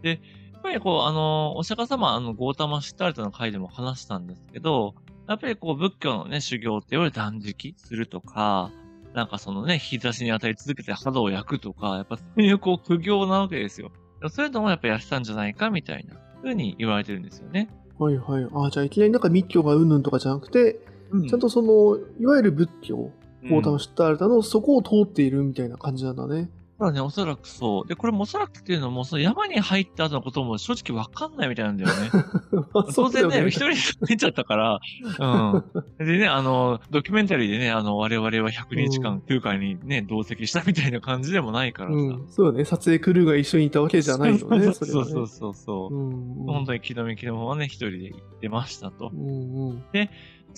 [0.00, 0.02] う。
[0.02, 0.20] で、
[0.62, 4.94] ぱりこう、あの、お釈迦様、あの、ゴータマシッタルトの回でも話したんですけど、
[5.28, 8.70] やっぱりこう、仏教のね、修行っていわゆる断食するとか、
[9.14, 13.90] なんかそのね、日差しに当たり続けて肌を焼くとか、やっぱそういうこう、苦行なわけですよ。
[14.30, 17.68] そういうのもやっぱやってたんじゃないかみたいな、ふうに言われてるんですよね。
[17.98, 23.10] はいはいあじゃあいきなりなんか密教がうんぬんとかじゃなくて、うんちゃんとそのいわゆる仏教
[23.42, 27.88] うんを楽しったあれたの、そこを通っているみたいな感じなんだねただね、おそらくそう。
[27.88, 32.10] で、これもおそらくっていうのも、その山に入った後のことも正直わかんないみたいなんだよね。
[32.72, 34.80] まあ当然ね、一人で入っちゃったから、
[35.18, 36.06] うん。
[36.06, 41.96] でね、あの、ドキュメンタリーでね、あの、我々は100日間空海にね、同席したみたいな感じでもないからさ。
[41.96, 45.94] うん、そうだね撮影クルーが一緒にいたわけじゃないよねそうそうそうそうそう。
[45.94, 49.16] うんうん本当に気の身気のままね、一人で行ってましたとう。
[49.16, 49.82] んうん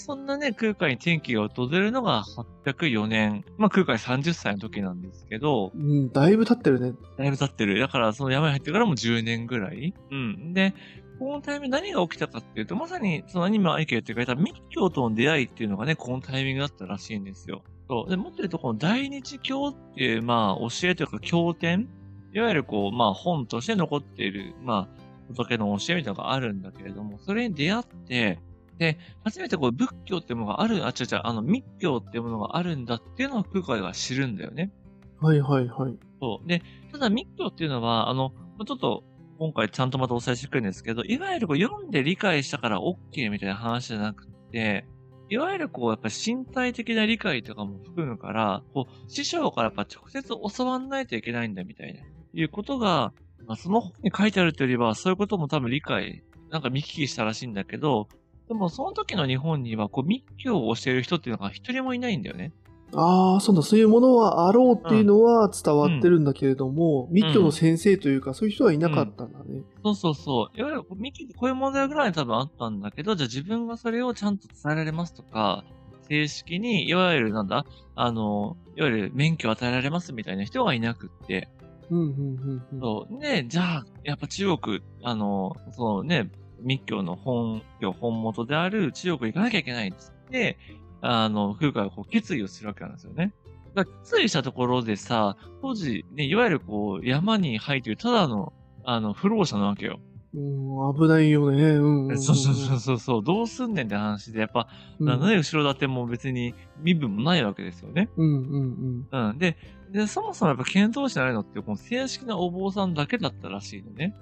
[0.01, 2.25] そんなね、空海に転機が訪れるのが
[2.65, 3.45] 804年。
[3.59, 6.95] まあ空海30歳の時なんですけど、うん、だいぶ経ってるね。
[7.19, 7.79] だいぶ経ってる。
[7.79, 9.95] だからその山に入ってからも10年ぐらい。
[10.11, 10.53] うん。
[10.53, 10.75] で、
[11.19, 17.63] このタイミング何が起きたかっていうと、まさにそのアニメのアイケ言ってくれた密教との出会いっていうのがね、このタイミングだったらしいんですよ。
[17.89, 18.11] そう。
[18.11, 21.89] で、持ってるとこの大日教っていう、まあ、教えというか経典
[22.33, 28.39] いわゆるこう、まあ本として残っている、まあ仏の教えみたいなのがあるんだけれども、それに出会って、
[28.81, 34.73] で、初めてこう仏教っていうものがある、あ、違う違う、あの密教っていうものがあるんだっていうのを空海が知るんだよね。
[35.21, 35.99] はいはいはい。
[36.19, 36.49] そう。
[36.49, 38.33] で、ただ密教っていうのは、あの、
[38.67, 39.05] ちょっと
[39.39, 44.87] 今回ちゃんとまたお伝えしてくるんですけど、いわゆるこう読んで理解したから OK みたいな話じゃなくて、
[45.29, 52.01] いわゆるこう、やっぱ身体的な理解とかも含むから、こう、師匠からやっぱ直接教わんないといけないんだみたいな、
[52.33, 53.13] いうことが、
[53.47, 58.09] まあ、その本に書いてあるというよりは、そういうことも多分理解、なんか見聞きしたらしいんだけど、
[58.51, 62.53] でもその時の日本には、こう、密教を教える人っていうのが一人もいないんだよね。
[62.93, 69.45] ああ、そうだ、そういうものはあろうっていうのは伝わってるんだけれども、うん、密教の先生というか、そういう人はいなかったんだね。
[69.45, 70.59] うん、そうそうそう。
[70.59, 75.63] いわゆる密教こういう問題ぐらい多分あったんだけど、じゃあ自分がそれをちゃんと伝えられますとか、
[76.09, 81.49] 正式に、いわゆるなんだ、あの、いわゆる免許与えられますみたいな人がいなくって。
[81.89, 82.81] うん、うん、うん。
[82.81, 83.21] そう。
[83.21, 86.29] で、じゃあ、やっぱ中国、あの、そのね、
[86.63, 90.59] 密教の本教、本元である中国行かなきゃいけないっつって、
[91.01, 93.33] あの、空海はこう決意をするわけなんですよね。
[93.75, 98.53] だ決意したところでさ、当時、ね、いわゆるこう、山に入っているただの、
[98.85, 100.01] あの、不老者なわけよ。
[100.33, 101.63] うん、危ないよね。
[101.63, 103.25] うん、うん、そうそうそうそう。
[103.25, 104.69] どうすんねんって話で、やっぱ、
[104.99, 108.09] うん、なんで後ろ盾も別に身分もないわけですよね。
[108.17, 109.29] うんうんうん。
[109.31, 109.39] うん。
[109.39, 109.57] で、
[109.91, 114.15] で、そもそもやっぱ検討しないのって、この正式なお坊さんだけだったらしいのね。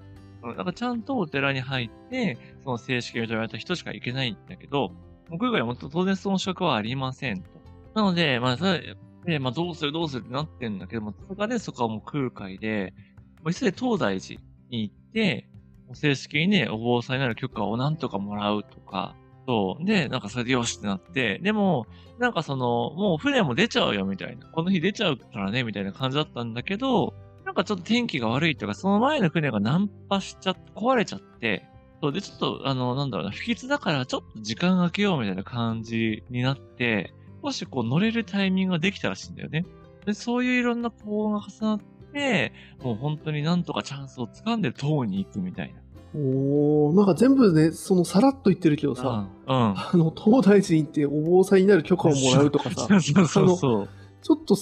[0.42, 4.92] だからちゃんとお寺に入って、その正式を認められた人しか行けないんだけど、
[5.28, 7.50] 僕以外も当然その資格はありませんと。
[7.94, 12.94] なので、まあ、それで、まあ、どうするどうするってなってんだけども、そこでそこはもう空海で、
[13.42, 15.48] もう急いで東大寺に行って、
[15.94, 19.84] 正式にね、お坊さんになる許可をなんとかもらうとか、そう。
[19.84, 21.86] で、なんかそれでよしってなって、でも、
[22.18, 24.46] なんかその、もう船も出ちゃうよみたいな。
[24.48, 27.14] この日出ちゃうからね、みたいな感じだったんだけど、
[27.48, 31.66] なんかちょっと天気が悪いとか、その前の船がナンパしちゃって、壊れちゃって、
[32.02, 39.64] そうで、ちょっと、あの、なんだろうな、不吉だからちょっと時間空けようみたいな感じになって、少しこう乗れるタイミングができたらしいんだよね。
[40.04, 41.80] で、そういういろんな幸運が重なっ
[42.12, 45.80] て、もう本当になんとかチャンスを掴んで塔に行くみたいな。
[46.14, 49.56] おなんか全部ね、そのさらっと言ってるけどさ、うん。
[49.56, 53.88] うん、あの、東大寺に行ってお坊さんになる許可をもらうとかさ、 そうそうそう
[54.20, 54.56] ちょっと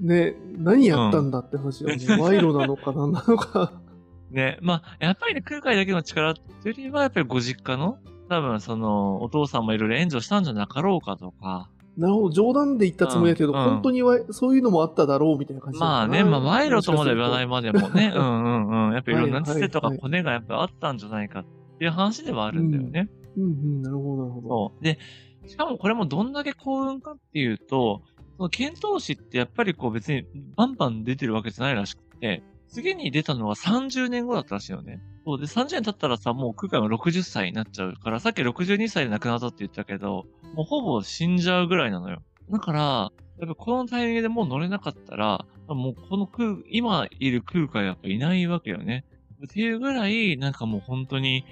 [0.00, 2.04] ね、何やったんだって話だよね。
[2.16, 3.72] 賄賂なのか何なのか。
[4.30, 11.68] ね、まあ、やっぱりね、空海だけの力っていうよりは、やっぱりご実家の、多分その、お父さんもいろいろ援助したんじゃなかろうかとか。
[11.96, 18.94] なるほど、冗談で言ったつもりだけど、うんうん、本当にわそういうのもあっただろうみたいな感じまあね、まあ、賄賂とまで言わないまでもね、うんうんうん。
[18.94, 21.44] やっぱいろんなつてとか骨がやっぱあったんじゃないかっ
[21.78, 23.10] ていう話ではあるんだよね。
[23.36, 24.48] うん、うん、うん、なるほど、なるほど。
[24.48, 24.84] そう。
[24.84, 24.98] で、
[25.46, 28.02] しかもこれもどんだけ幸運かっていうと、
[28.36, 30.24] その遣唐使ってやっぱりこう別に
[30.56, 35.00] バンバン出てるわけじゃないらしくて、次に出たのは30年後だったらしいよね。
[35.24, 42.22] そうで、30年経ったらさ、もう空海は60歳になっちゃうから、さっき62歳で亡くなったって言ったけど、もうほぼ死んじゃうぐらいなのよ。
[42.50, 49.04] だから、やっぱこのタイミングでもう乗れなかったら、もうこの空、今いる空海はやっぱいないわけよね。
[49.44, 51.44] っていうぐらい、なんかもう本当に、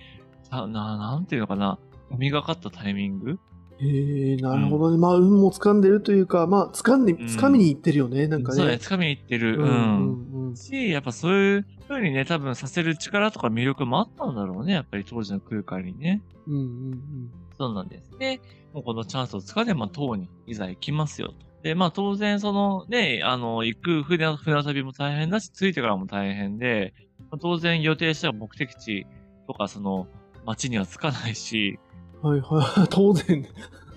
[0.44, 1.78] さな、なんていうのかな、
[2.10, 3.38] 神がかったタイミング
[3.82, 8.56] へえなるほどね、うん、まあ運も掴んでるというかまあ掴んで、掴みに行ってるよね、なんかね。
[8.56, 9.58] そうね掴みに行ってる。
[9.58, 10.48] うん、うん。
[10.48, 16.22] うん、しやっぱそういうふうにね多分させる力とか魅力もあったんだろうねやっぱり当時の空間にね。
[16.46, 17.30] うんうんうん。
[17.56, 18.18] そうなんです。
[18.18, 18.40] で
[18.72, 21.50] もうこのチャンスを使ってまあ塔にいざ行きますよと。
[21.62, 26.94] で、まあ当然そのね、あの、行く船、船旅も大変だし、着いてからも大変で、
[27.30, 29.06] まあ、当然予定した目的地
[29.46, 30.06] とかその
[30.46, 31.78] 街には着かないし、
[32.22, 33.46] はいはい、 当然。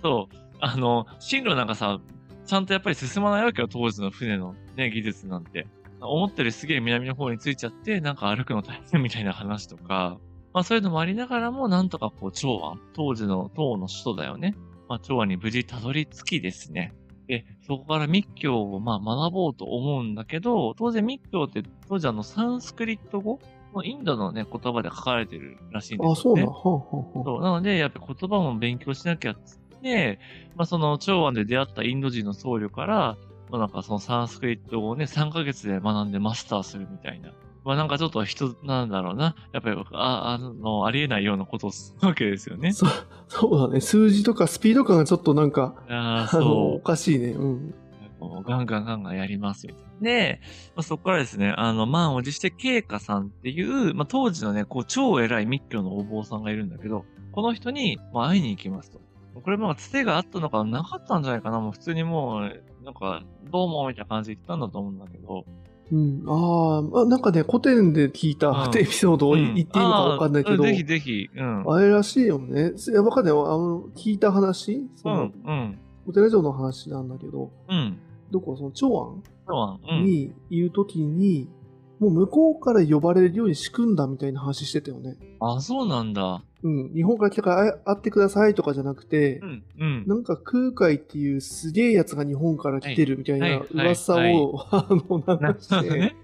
[0.02, 0.36] そう。
[0.60, 2.00] あの、進路なんかさ、
[2.46, 5.68] ちゃんとやっぱり進まないわけよ、当時の船のね、技術なんて。
[6.00, 10.18] 思ったよりすげえ南の方に着いちゃって、なんか歩くの大変みたいな話とか、
[10.54, 14.56] まあそういうのもありながらも、なんとかこう、長安、当時の唐の首都だよね。
[14.90, 16.94] まあ長安に無事たどり着きですね。
[17.28, 23.40] で、そこから密教をまあ学ぼうと思うんだけど、当然密教って当時あのサンスクリット語
[23.84, 26.12] インドのね、言葉で書かれてるらしいんですよ、ね。
[26.12, 26.46] あ、そうな。
[26.46, 27.42] はあはあ、そう。
[27.42, 30.20] なので、やっぱ言葉も勉強しなきゃっつって、
[30.56, 33.18] まあその長安で出会ったインド人の僧侶から、
[33.50, 37.32] まあなんかそのサンスクリット語をね、3ヶ月で学んでマスターするみたいな。
[37.64, 39.36] まあなんかちょっと人なんだろうな。
[39.54, 42.74] やっぱり、あ、あの、ありえないようなことをするわけですよね。
[42.74, 42.90] そう、
[43.28, 43.80] そうだね。
[43.80, 46.44] 数字とかスピード感がちょっとなんか、あそう。
[46.78, 47.30] おかしいね。
[47.32, 47.76] うん。
[48.46, 49.90] ガンガンガンガンやりますみたいな。
[50.02, 50.42] で、
[50.76, 59.02] まあ、そこからですね、あの、満を持して慶華さんっていう、まあ、当時のね、こう、超偉い密教のお坊さんがいるんだけど、この人に、まあ、会いに行きますと。
[59.44, 65.46] これまあ、つてがあったのかなかったんじゃないかなもう普通にもう、なんか、どうも、みたいな感じで言ったんだと思うんだけど、
[65.92, 66.24] うん。
[66.28, 71.30] ああ、なんかね、古典で聞いたうんエピソードをうん言っていいのかわかんないけど、あーぜひぜひ。
[71.36, 71.72] うん。
[71.72, 72.72] あれらしいよね。
[72.72, 73.34] いや、わかんない。
[73.34, 75.32] あの、聞いた話、その、うん。
[75.46, 75.80] うん。
[76.08, 78.00] お寺城の話なんだけど、うん。
[78.34, 80.04] どこ、その長安うん。
[80.04, 81.48] にいるときに、
[82.00, 85.16] もう向こうから呼ばれるように仕組んだみたいな話してたよね。
[85.40, 86.44] あ、そうなんだ。
[86.64, 86.94] うん。
[86.94, 89.64] 日本から来たからあ会ってくださいとかじゃなくて、うん。
[89.80, 90.04] うん。
[90.08, 96.16] なんか空海っていうすげえやつが日本から来てるみたいな噂を、はいあの、流して。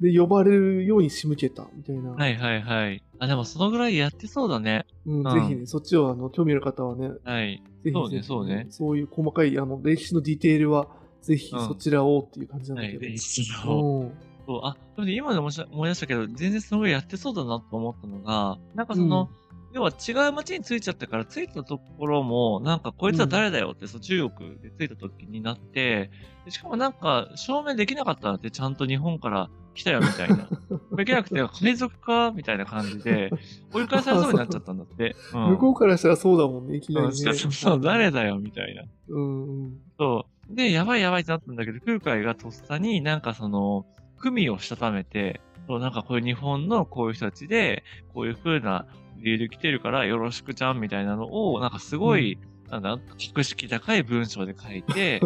[0.00, 2.10] で、呼ばれるように仕向けたみたいな。
[2.10, 3.02] はいはいはい。
[3.18, 4.84] あ、でもそのぐらいやってそうだね。
[5.06, 7.62] うん、うんぜひね、そっちをあの興味ある方はね、はい。
[7.82, 10.88] ぜひそうねそうねそういう細かいあの歴史のディテールは、
[11.26, 12.94] ぜひうんそちらをっていう感じなんはい。
[12.94, 13.12] だけど。
[13.12, 14.12] でそううん
[14.46, 19.28] そう、あ、でもね今でも思い出したけど、全然そのぐらいやってそうだなと思ったのが、なんかその、
[19.72, 26.10] 要は違う町に着いちゃったから、着いたところも、なんかこいつは誰だよって、そう中国で着いた時になって、
[26.44, 30.48] でしかもなんか証明できなかったんだって、ちゃんと日本から来たよみたいな。
[30.96, 33.30] できなくて、海賊かみたいな感じで、
[33.74, 35.16] 追い返されそうになっちゃったんだって。
[35.34, 37.12] うん、向こうからしたらそうだもんね、いきなりね。
[37.12, 38.84] そうそう誰だよみたいな。
[39.08, 39.80] うんうん。
[39.98, 40.35] そう。
[40.50, 43.86] で、やばいやばいってなったんだけど、空海がとっさになんかその、
[44.18, 47.82] 組をしたためて、そうなんかこういう日本のこういう人たちで、
[48.14, 48.86] こういう風な
[49.18, 52.38] 理由で来てるからよろしくちゃんみたいなのを、なんかすごい、
[52.70, 55.20] なんだ、格式高い文章で書いて、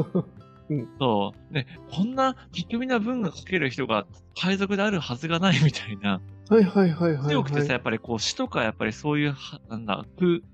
[0.68, 1.54] うんそう。
[1.54, 4.06] で、こんな巧みな文が書ける人が
[4.40, 6.20] 海賊であるはずがないみたいな。
[6.48, 7.28] はいはいはいはい、はい。
[7.28, 10.44] 強くてさ、やっぱりこう詩とかやっぱりそういうは、なんだ、句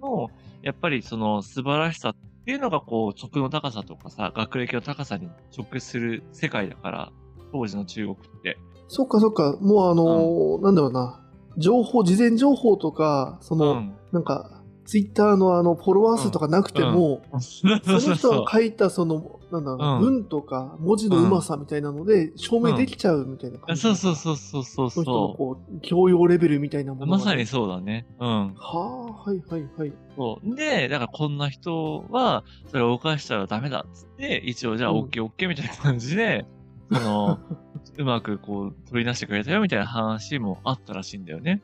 [0.00, 0.30] の、
[0.62, 7.12] やっぱりその素晴らしさっていうのがこう、直の高さとかさ、学歴の高さに直結する世界だから、
[7.52, 8.58] 当時の中国って。
[8.88, 11.24] そっかそっか、もうあのーなんだろうな、
[11.56, 13.94] 情報、事前情報とか、その、うん。
[14.12, 18.00] なんか、ツイッターのあの、フォロワー数とかなくても、そう。
[18.00, 23.82] その人が書いたその、なんだろうな、うん文とか文字のうまさみたいなので、証明できちゃうみたいな感じ。
[23.82, 27.06] そうそうそうそうそうその人のそこう、教養レベルみたいなもう。
[27.06, 28.06] のがまさにそうだね。
[28.18, 28.54] うん。
[28.54, 29.92] はあ、はいはいはい。
[30.16, 30.56] そう。
[30.56, 36.46] で、だからこんな人は、それを犯したらダメだっつって、一応じゃあうん OK OK みたいな感じで、
[36.92, 37.38] その、
[37.96, 41.62] うまくこう、取り出してくれたよみたいな話もあったらしいんだよね。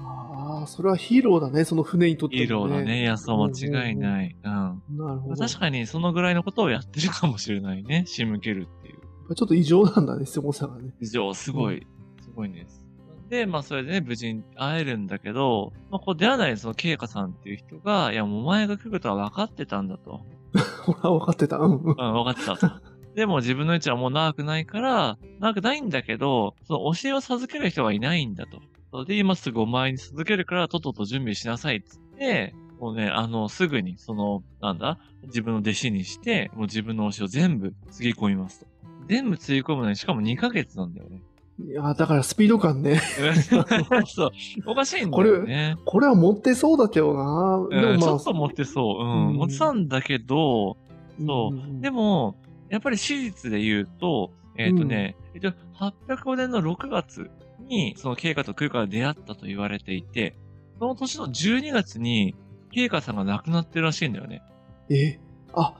[0.00, 2.46] ああ、それはヒーローだね、その船にとっても、ね。
[2.46, 3.02] ヒーローだね。
[3.02, 4.36] いや、そう、間違いない。
[4.42, 4.52] うん。
[4.96, 5.36] なるほど。
[5.36, 8.04] 確かに、そのぐらいのことをやってるかもしれないね。
[8.06, 9.34] 仕向けるっていう。
[9.34, 10.94] ちょっと異常なんだね、凄さがね。
[11.00, 11.86] 以上、すごい、
[12.22, 12.84] すごいんです。
[13.28, 20.22] で、まあ、それでね、無事に会えるんだけど、まあ、こう出会わないその、ケイカさんっていう人が、いや、もうお前が来るとは分かってたんだと。
[21.02, 21.58] 分かってた。
[21.58, 21.90] うんうん。
[21.90, 22.98] うん、分かってたと。
[23.14, 28.60] でも自分の位置はもう長くないから、長くないんだけど、その教えを授ける人はいないんだと。
[29.06, 38.66] で、今すぐお前に授けるから、とっとと準備しなさいっつって、もうね、あの、すぐに、その、なんだ、自分の弟子にして、もう自分の教えを全部つぎ込みますと。
[39.08, 41.22] 全部つぎ込むのに、しかも2ヶ月なんだよね。
[41.60, 42.98] いや、だからスピード感ね。
[44.06, 44.30] そう。
[44.66, 45.76] おかしいんだよね。
[45.84, 47.56] これは持ってそうだけどな。
[47.56, 49.04] うんでもまあ、ちょっと持ってそう。
[49.04, 49.28] うん。
[49.28, 50.76] うん持ってたんだけど、
[51.18, 52.36] そうんんんでも、
[52.68, 57.28] やっぱり史実で言うと、えっ、とね、えっと、805年の6月
[57.68, 60.36] に、その慶華と空海が出会ったと言われていて、
[60.78, 62.34] その年の12月に、
[62.72, 64.42] 慶華さんが亡くなってるらしいんだよね。
[64.90, 65.20] え、
[65.54, 65.74] あ、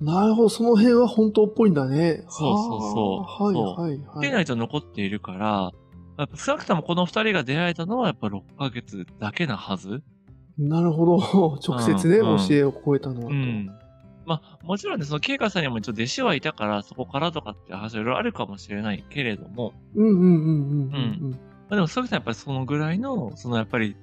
[0.00, 2.24] なるほど、その辺は本当っぽいんだね。
[2.28, 4.20] そうそうそうはいはいはい。
[4.20, 5.72] でないと残っているから、
[6.18, 10.02] やっぱ少なくともこの二人が出会えたのはやっぱ6ヶ月だけなはず。
[10.58, 11.18] なるほど。
[11.66, 13.28] 直接ね、うんうん教えを超えたのはと。
[13.30, 13.70] うん。
[14.32, 21.38] まあ、もちろんね、その慶華さんにも一応弟子はいたから、そこからとかって話はいろいろあるかもしれないけれども、うんうんうんうんうんま
[21.70, 23.96] あ、でも、そういうやっぱりそのぐらいの、そのやっぱり、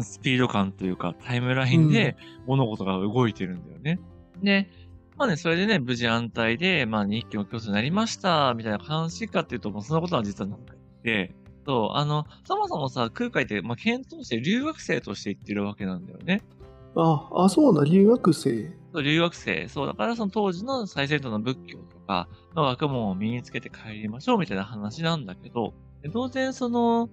[0.00, 4.00] スピード感というか、タイムラインで物事が動いてるんだよね。
[4.42, 4.68] で、
[5.16, 11.34] まあね、それでね、無事安泰で、まあ日記も教師になりました、みたいな話かっていうと、もうそんなことは実はなくて、
[11.66, 16.42] そう、あの、そもそもさ、空海って、まあ、検討して留学生として行ってるわけなんだよね。
[16.94, 18.72] あ、あ、そうな、留学生。
[18.96, 19.68] そう留学生。
[19.68, 25.74] そう、だからその当時の最先端の仏教とかの学問を身につけて帰りましょうみたいな話なんだけど、
[26.14, 27.10] 当然その、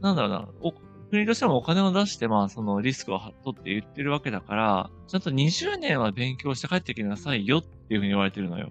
[0.00, 0.72] なんだろうな、お
[1.10, 8.70] 国としてもお金を出して、まあそのリスクを取って言ってるわけだから、ちゃんと20年は勉強して帰ってきなさいよっていうふうに言われてるのよ。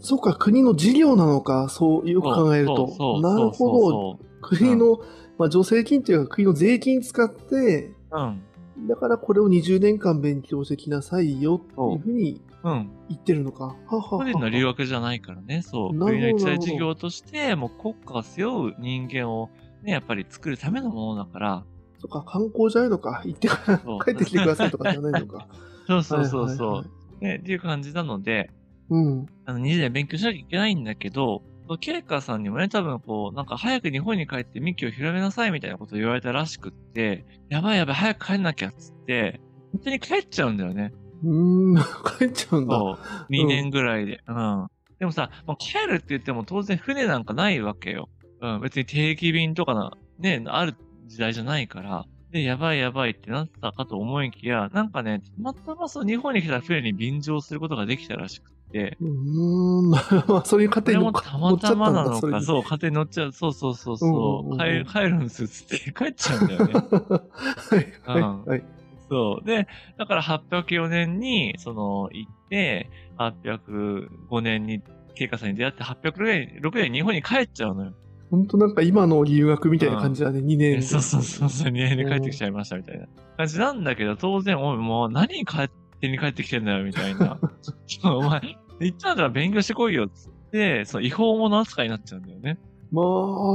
[0.00, 4.18] そうか、国の事業なのか、そうよく考えるとなるほど。
[4.42, 4.98] 国の、
[5.38, 8.42] まあ、助成金というか国の税金使って、うん。
[8.88, 12.90] だからこれを20年間勉強してきなさいよっていうふうにうん。
[13.08, 13.64] 言ってるのか。
[13.64, 15.98] ははは個人の留学じゃないからね、そう。
[15.98, 19.48] 国の一大事業として、もう国家が背負う人間を
[19.82, 21.64] ね、やっぱり作るためのものだから、
[21.98, 23.22] そっか、観光じゃないのか。
[23.24, 25.46] 行ってから帰ってきてくださいとかじゃないのか。
[25.86, 26.84] そうそうそうそ
[27.20, 27.24] う。
[27.24, 28.50] ね、っていう感じなので、
[28.88, 29.26] うん。
[29.44, 31.42] あの、20年勉強しなきゃいけないんだけど、
[31.78, 39.40] ケイカさんにもね、多分こう、なんか早く日本に帰ってミッキーを広めなさいみたいなことを言われたらしくって、やばいやばい、早く帰んなきゃっつって、
[39.72, 40.92] 本当に帰っちゃうんだよね。
[41.22, 41.76] うん、
[42.18, 42.76] 帰っちゃうんだ。
[42.76, 43.32] そう。
[43.32, 44.20] 2年ぐらいで。
[44.26, 44.68] うん。
[44.98, 48.08] でもさ、もう帰るって言っても当然船なんかないわけよ。
[48.40, 48.60] うん。
[48.60, 50.74] 別に定期便とかな、ね、ある
[51.06, 52.04] 時代じゃないから。
[52.30, 58.96] で、やばいやばいってなったかと思いきや、なんかね、たまたまそう日本に来た船に便乗することができたらしくて。
[59.00, 59.98] うーん、 ま
[60.38, 63.32] あ、そういう家庭にもたまたまなのか、そう、家庭に乗っちゃう。
[63.32, 64.84] そうそうそうそう、帰。
[64.90, 66.74] 帰るんですっつって 帰っちゃうんだよね。
[68.04, 68.64] はい、はい、はい。
[69.08, 69.46] そう。
[69.46, 69.66] で、
[69.98, 74.82] だから804年に、その、行って、805年に、
[75.14, 77.92] 慶華さんに出会って806年、6年日本に帰っちゃうのよ。
[78.30, 80.82] ほんとなんか今の留学みたいな感じだね、うん、2年。
[80.82, 87.38] そうそうそうそう、2年で帰ってきちゃいましたみたいな感じなんだけど、当然、おい、もう何勝手に帰ってきてんだよ、みたいな。
[88.04, 88.40] お前、
[88.80, 92.58] 言ったんだら勉強してこいよ、つって、その違法者扱いになっちゃうんだよね。
[92.92, 93.02] ま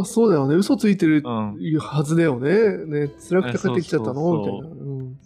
[0.01, 0.55] あ、そうだよね。
[0.55, 2.51] 嘘ついてるはずだよね。
[2.51, 4.37] うん、ね、辛くて帰ってきちゃったの？
[4.39, 4.67] みたいな。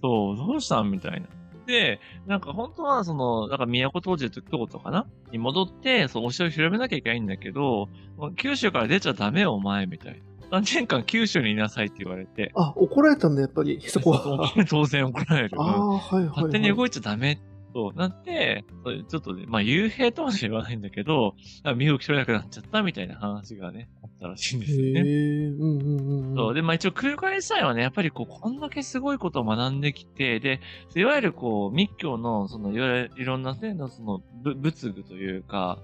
[0.02, 0.90] そう、どうしたん？
[0.90, 1.28] みたいな。
[1.68, 5.06] で、なんか本当はその、なんか都当時と京都かな？
[5.32, 7.90] に戻って、そう、お城を広めなきゃいけないんだけど、
[8.38, 10.20] 九州から出ちゃダメよ、お前、みたいな。
[10.52, 12.52] 何年間九州にいなさいって言われて。
[12.56, 14.52] あ、怒られたんだ、やっぱり、 そこは。
[14.70, 15.58] 当然怒られる。
[15.60, 17.40] ああ、はいはい、はい、勝手に動いちゃダメ
[17.74, 18.66] そうなって、
[19.10, 21.36] ちょっとね、まあ、幽閉とは言わないんだけど、
[21.76, 25.00] 身を着取れなくなっちゃったみたいな話がね、あったらしいんですよね。
[25.02, 26.36] へうんうんうん。
[26.36, 26.54] そう。
[26.54, 30.62] で、まあ一応空海自体はね、やっぱりこう、こんだけすごいことを学んできて、で、
[30.96, 34.22] いわゆるこう、密教の、その、いわゆるいろんなね、その、
[34.56, 35.78] 仏具というか、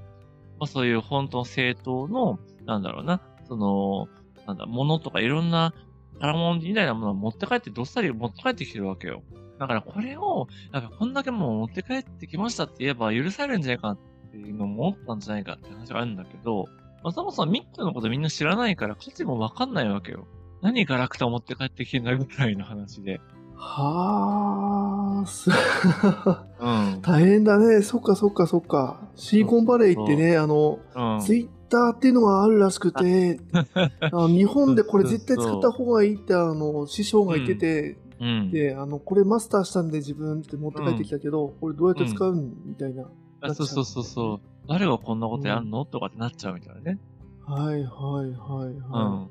[0.59, 4.07] まあそういう本当の正当の、なんだろうな、その、
[4.47, 5.73] なんだ、ものとかいろんな、
[6.19, 9.23] パラモンみたいなものを持って帰って、どっさり持って帰ってきてるわけよ。
[9.59, 13.97] だからこれを、やっぱこんだけもう持って帰ってきましたって言えば許されるんじゃないかなっ
[14.31, 16.65] ていうのも思ったんじゃないかって話があるんだけど、
[17.03, 20.27] まあ、そもそもミックのことみんな知らないから価値もわかんないわけよ。
[20.61, 23.21] 何ガラクタを持って帰ってきてんだぐらいの話で。
[23.57, 27.81] はあ、す、うん、 大変だね。
[27.81, 28.99] そっかそっかそっか。
[29.15, 33.39] シリコンバレーってね、あの、うん、ツイッターっていうのがあるらしくて、
[34.11, 43.03] あ日本でこれ絶対使った方がいいって、あの、師匠が言ってて、うん、で、あの、これマスターしたんで自分って持って帰ってきたけど、これどうやって使うんみたいな。
[43.41, 44.39] あそうそうそうそう。
[44.67, 46.99] 誰がこんなことやんの、とかってなっちゃうみたいなね。
[47.45, 49.27] はいはいはいは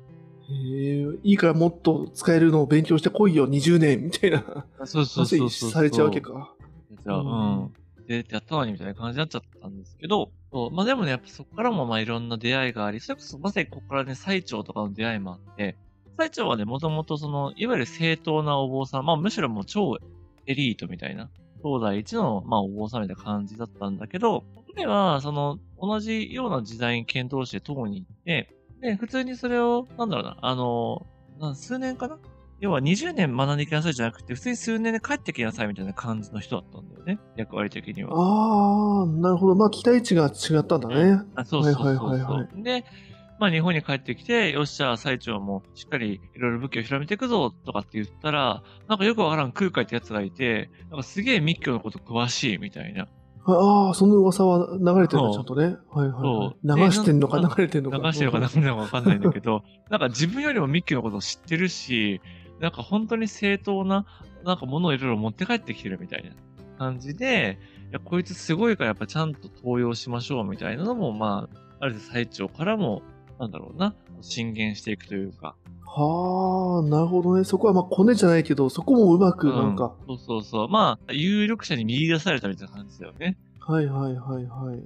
[0.47, 0.53] い。
[0.53, 4.65] へえ、いいからもっと使えるのを勉強してこいよ、20年みたいな。
[4.85, 5.71] そうそうそうそう。
[5.71, 6.53] されちゃうわけか。
[7.03, 7.73] じゃあ、うん。
[8.07, 15.75] で、やったのにみたいな感じになっちゃったんですけど、そうまあでもね、やっぱそこからもまあいろんな出会いがあり、それこそまさにここからね、最長とかの出会いもあって、
[16.17, 19.97] 最長はね、もともとその、いわゆる正当なお坊さん、まあむしろもう超
[20.45, 21.29] エリートみたいな、
[21.63, 24.43] 東大一の、まあお坊さんみたいな感じだったんだけど、
[24.75, 28.49] 彼は、その、同じような時代に検討して党に行って、
[28.81, 31.05] で、普通にそれを、なんだろうな、あの、
[31.55, 32.17] 数年かな
[32.61, 37.19] 要は20年学んできなさいじゃなくて、普通に数年で帰ってきなさいみたいな感じの人だったんだよね。
[37.35, 38.13] 役割的には。
[38.13, 39.55] ああ、なるほど。
[39.55, 41.21] まあ、期待値が違ったんだね。
[41.35, 42.09] あそうそうそうそう。
[42.09, 42.85] はいはいはい、はい、で、
[43.39, 53.07] まあ日本に帰ってきて、よっしゃ、最長もしっかりいろいろ武器を広めていくぞとかって言ったら、なんかよくわからん空海ってやつがいて、なんかすげえ密教のこと詳しいみたいな。
[53.47, 55.33] ああ、その噂は流れてるの？
[55.33, 55.75] ちゃんとね。
[55.91, 57.97] はいはい、流してんのか流れてんのか。
[57.97, 62.21] 流してるのか流れてるのかわかんないんだけど、 なんか自分よりも密教のことを知ってるし、
[62.65, 64.07] なんか本当に正当な、
[64.43, 66.31] なんか物をいろいろ持って帰ってきてるみたいな
[66.79, 67.59] 感じで、
[67.91, 71.47] いや、こいつすごいからやっぱちゃんと登用しましょうみたいなのも、ま
[71.79, 73.03] あ、ある最長からも
[73.39, 75.55] なんだろうな、進言していくというか。
[75.85, 77.43] はあ、なるほどね。
[77.43, 80.67] そこはまあコネじゃないけど、そこもうまくなんか、うん、そうそうそう。
[80.67, 83.37] まあ、有力者に見出されたみたいな感じだよね。
[83.59, 84.77] はいはいはいはい。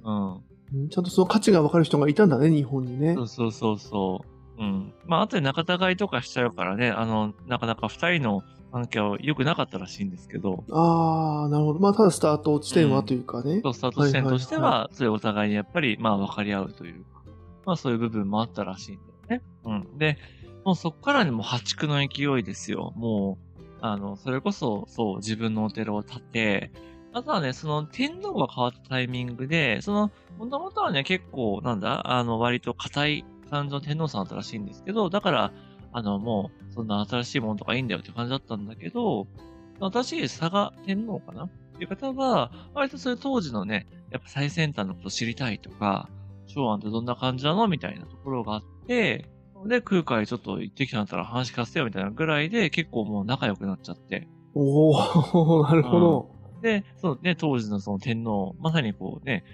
[0.74, 0.88] うん。
[0.90, 3.14] ちゃんとその価値が分かる人がいたんだね、日本にね。
[3.14, 4.24] そうそうそうそ
[4.60, 4.62] う。
[4.62, 4.92] うん。
[5.06, 8.42] まあ、後で仲違いとかしちゃうからね、あの、なかなか二人の
[8.72, 10.64] 関係は良くなかったらしいんですけど。
[10.70, 11.80] ああ、なるほど。
[11.80, 13.54] まあ、ただスタート地点はというかね。
[13.54, 17.20] うん、そう、スタート地点としては、それお互いにやっぱり、まあ、分かり合うというか。
[17.66, 18.98] まあそういう部分もあったらしいん
[19.28, 19.42] だよね。
[19.64, 19.98] うん。
[19.98, 20.18] で、
[20.64, 22.92] もうそこからにも破竹の勢いですよ。
[22.96, 26.72] もう、あの、それこそ、そう、自分のお寺を建て、
[27.12, 35.52] あとはね、その天皇が変わったタイミングで、その、もともとはね、結構、なんだ、あの、割と硬い感じの天皇さんだったらしいんですけど、だから、
[35.92, 39.26] あの、もう、そんな新しいものとかいいんだよって感じだったんだけど、
[39.80, 41.44] 新しい佐賀天皇かな？
[41.44, 41.48] っ
[41.78, 46.08] ていう方は、割とそういう当時のね、やっぱ最先端のことを知りたいとか、
[46.46, 47.66] 昭安ってどんな感じなの？
[47.66, 49.26] みたいなところがあって、
[49.66, 54.28] で、空海ちょっと行ってきたんだったら話聞かせてよみたいなぐらいで結構もう仲良くなっちゃって。
[54.54, 59.44] おお なるほど、うん、で、そうね、当時のその天皇、まさにこうね、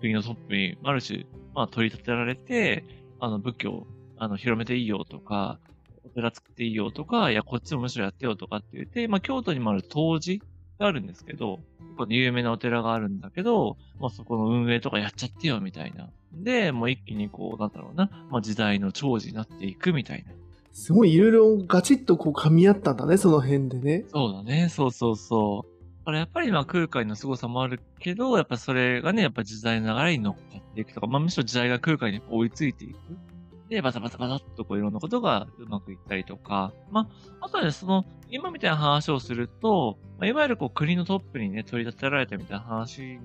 [0.00, 2.84] 国のトップに、ある種、まあ、取り立てられて、
[3.20, 3.86] あの、仏教、
[4.18, 5.58] あの、広めていいよとか、
[6.04, 10.44] お寺作っていいよとか、いや、こっちもむしろやってよとかって言って、まあ、京都にもある東寺
[10.78, 16.10] があるんですけど、結構有名なお寺があるんだけど、まあ、そこの運営とかやっちゃってよみたいな。
[16.32, 20.32] で、もう一気にこう、なんだろうな、まあ、時代の長寿になっていくみたいな。
[20.72, 24.04] すごいいろいろガチッとこう噛み合ったんだね、その辺でね。
[24.12, 25.76] そうだね、そうそうそう。
[26.00, 30.45] だからやっぱりまあ空海の凄さもあるけど、やっぱそれがね、やっぱ時代の流れに乗っか
[30.82, 32.96] っていくとか、まあむしろ時代が空海に追いついていく。
[33.68, 37.08] で、バタバタバタっとこういろんなことがうまくいったりとか、ま
[37.40, 43.18] あ、あとはね、その、今みたいな話をすると、まあ、いわゆるこう国のトップにね、取り立てられたみたいな話に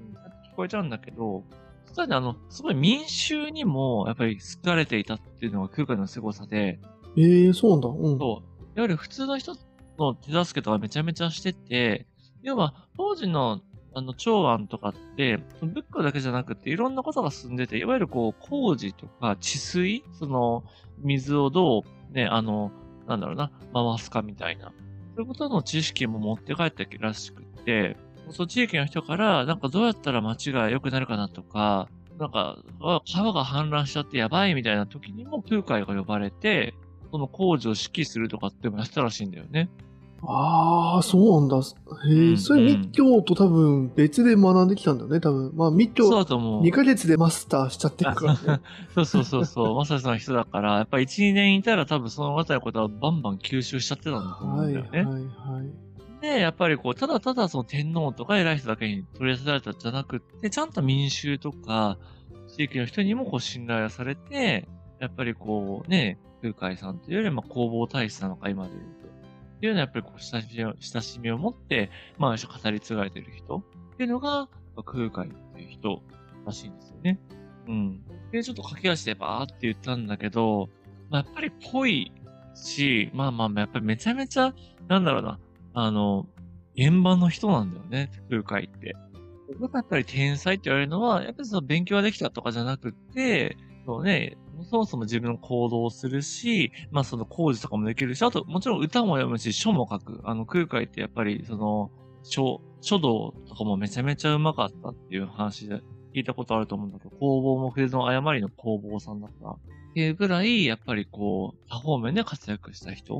[0.51, 1.43] 聞こえちゃうんだけど、
[1.87, 6.79] 実はね、あの、すごい民衆にも、やっぱり好かれていたっていうのが空海の凄さで。
[7.17, 7.89] ええー、そうなんだ。
[7.89, 8.17] うん。
[8.17, 8.63] そう。
[8.63, 9.55] いわゆる普通の人
[9.99, 12.07] の手助けとかめちゃめちゃしてて、
[12.41, 13.61] 要は、当時の、
[13.93, 20.63] あの、長安とかって、仏教だけじゃなくて、いろんなことが進んでて、いわゆるこう、工事とか治水、その、
[20.99, 22.71] 水をどう、ね、あの、
[23.07, 24.71] なんだろうな、回すかみたいな。
[25.15, 27.97] そういうことの知識も持って帰ったらしくて、
[28.29, 36.73] その地域の人から、なんかどうやったら街が良くなるかなとか、なんか、川が氾濫しちゃってやばいみたいな時にも空海が呼ばれて、
[37.11, 39.69] その工事を指揮するとかってもやったらしいんだよね。
[40.23, 41.57] ああ、そうなんだ。
[41.57, 41.61] へ
[42.09, 45.51] え、うん、それ密教と多分別で学んできたんだよね、多分。
[45.55, 48.61] まあ密教2ヶ月でマスターしちゃってるから、ね、
[48.93, 55.03] そうそうそうそう、まさにその人だから、やっぱり1、2年いたら多分そのあたりのことはバンバン吸収しちゃってたんだと思うんだよね。
[55.03, 55.91] はいはいはい。
[56.21, 61.97] で、やっぱりこう、ただただその天皇とか偉い人だけに取り寄せられたんじゃなくって、ちゃんと民衆とか、
[62.47, 64.67] 地域の人にもこう信頼されて、
[64.99, 69.00] やっぱりこうね、空海さんというよりも弘法大使なのか今で言うと。
[69.61, 74.49] っていうのはやっぱりこう親しみを、親しみを持って、まあ、語り継がれてる人っていうのが、
[74.83, 76.01] 空海っていう人
[76.47, 77.19] らしいんですよね。
[77.67, 78.01] うん。
[78.31, 80.67] で、ちょっと駆け足でバーって言ったんだけど、
[81.11, 82.11] まあ、やっぱりぽい
[82.55, 84.55] し、まあまあまあ、やっぱりめちゃめちゃ、
[84.87, 85.39] なんだろうな、
[85.75, 86.27] あの、
[86.75, 88.95] 現場の人なんだよね、空海って。
[89.59, 94.37] 僕がやっぱり天才って言われるのは、やっぱりその勉強ができたとかじゃなくて、そうね、
[94.69, 100.21] そもそも自分の行動をするし、まあその工事とかもできるし、あともちろん歌も読むし、書も書く。
[100.23, 101.91] あの空海ってやっぱりその、
[102.23, 105.81] 書、書道とかもめちゃめちゃ上手かったっていう話で
[106.13, 109.57] 聞いたことあると思うんだけど、工房も筆の誤りの工房さんだったっ
[109.93, 113.19] ていうぐらい、やっぱりこう、多方面で活躍した人。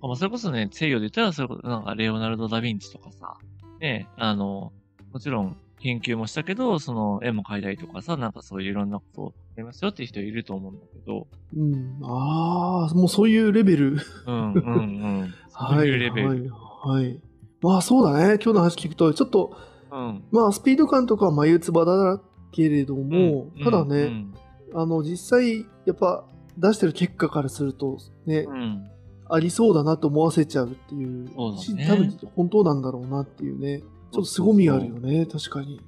[0.00, 3.36] まあそれこそね、西洋で言ったらそれこそなんかレオナルド・ダ・ヴィンチとかさ、
[3.80, 4.72] ね、あの、
[5.12, 11.26] もちろん研究もしたけど、その絵も描いたりとかさ、なんかそういういろんなことをやりますよっていう人いると思うんだけど。
[11.56, 11.98] うん。
[12.02, 13.98] ああ、もうそういうレベル。
[14.26, 14.70] うんうんう
[15.24, 15.34] ん。
[15.50, 16.28] そういうレベル。
[16.28, 17.20] はい、はい。
[17.60, 18.34] まあそうだね。
[18.42, 19.56] 今日の話聞くと、ちょっと、
[19.92, 22.20] うん、まあスピード感とかは眉唾だ
[22.52, 24.34] けれども、うん、ただね、うん
[24.72, 26.24] うん、あの、実際、やっぱ
[26.58, 28.88] 出してる結果からすると、ね、うん、
[29.28, 31.28] ありそうだなと思わせちゃうっていう。
[31.34, 31.86] そうだね。
[31.86, 33.82] 多分本当なんだろうなっていうね。
[34.16, 35.80] と凄みがあるよね、確かに。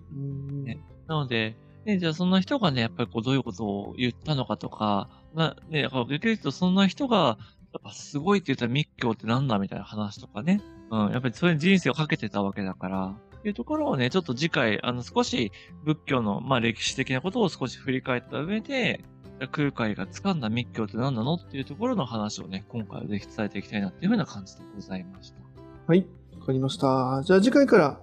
[0.64, 7.38] ね、なので、ね、じゃあそんな人がね、やっぱりこうどういうことを言ったのかとか、まあね、逆に言うとそんな人が、
[7.72, 10.62] やっぱすごいって言ったら密教ってなんだみたいな話とかね。
[10.90, 15.52] うん、やっぱりそれに人生をかけてたわけだから、っていうところをね、ちょっと次回、あの少し
[15.84, 19.04] 仏教の、まあ歴史的なことを少し振り返った上で、
[19.52, 25.38] 空海が掴んだ密教って何なのっていうところの話をね、今回はぜひ伝えていきたいなっていうふうな感じでございました。
[25.86, 26.06] はい、
[26.40, 27.22] わかりました。
[27.24, 28.00] じゃあ次回から、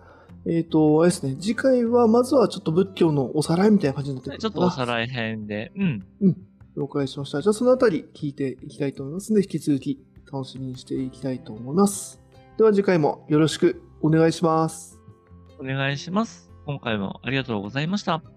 [0.47, 5.71] えっ、ー、と、あれですね、次回はまずはちょっと仏教のおさらいみたいな感じになってくるちょっとおさらい編で。
[5.75, 6.05] うん。
[6.21, 6.37] うん。
[6.77, 7.41] 了解しました。
[7.41, 9.99] じゃあそのあたり聞いていきたいと思いますので、引き続き
[10.31, 12.21] 楽しみにしていきたいと思います。
[12.57, 14.99] では次回もよろしくお願いします。
[15.59, 16.51] お願いします。
[16.65, 18.34] 今回もありがとうございました。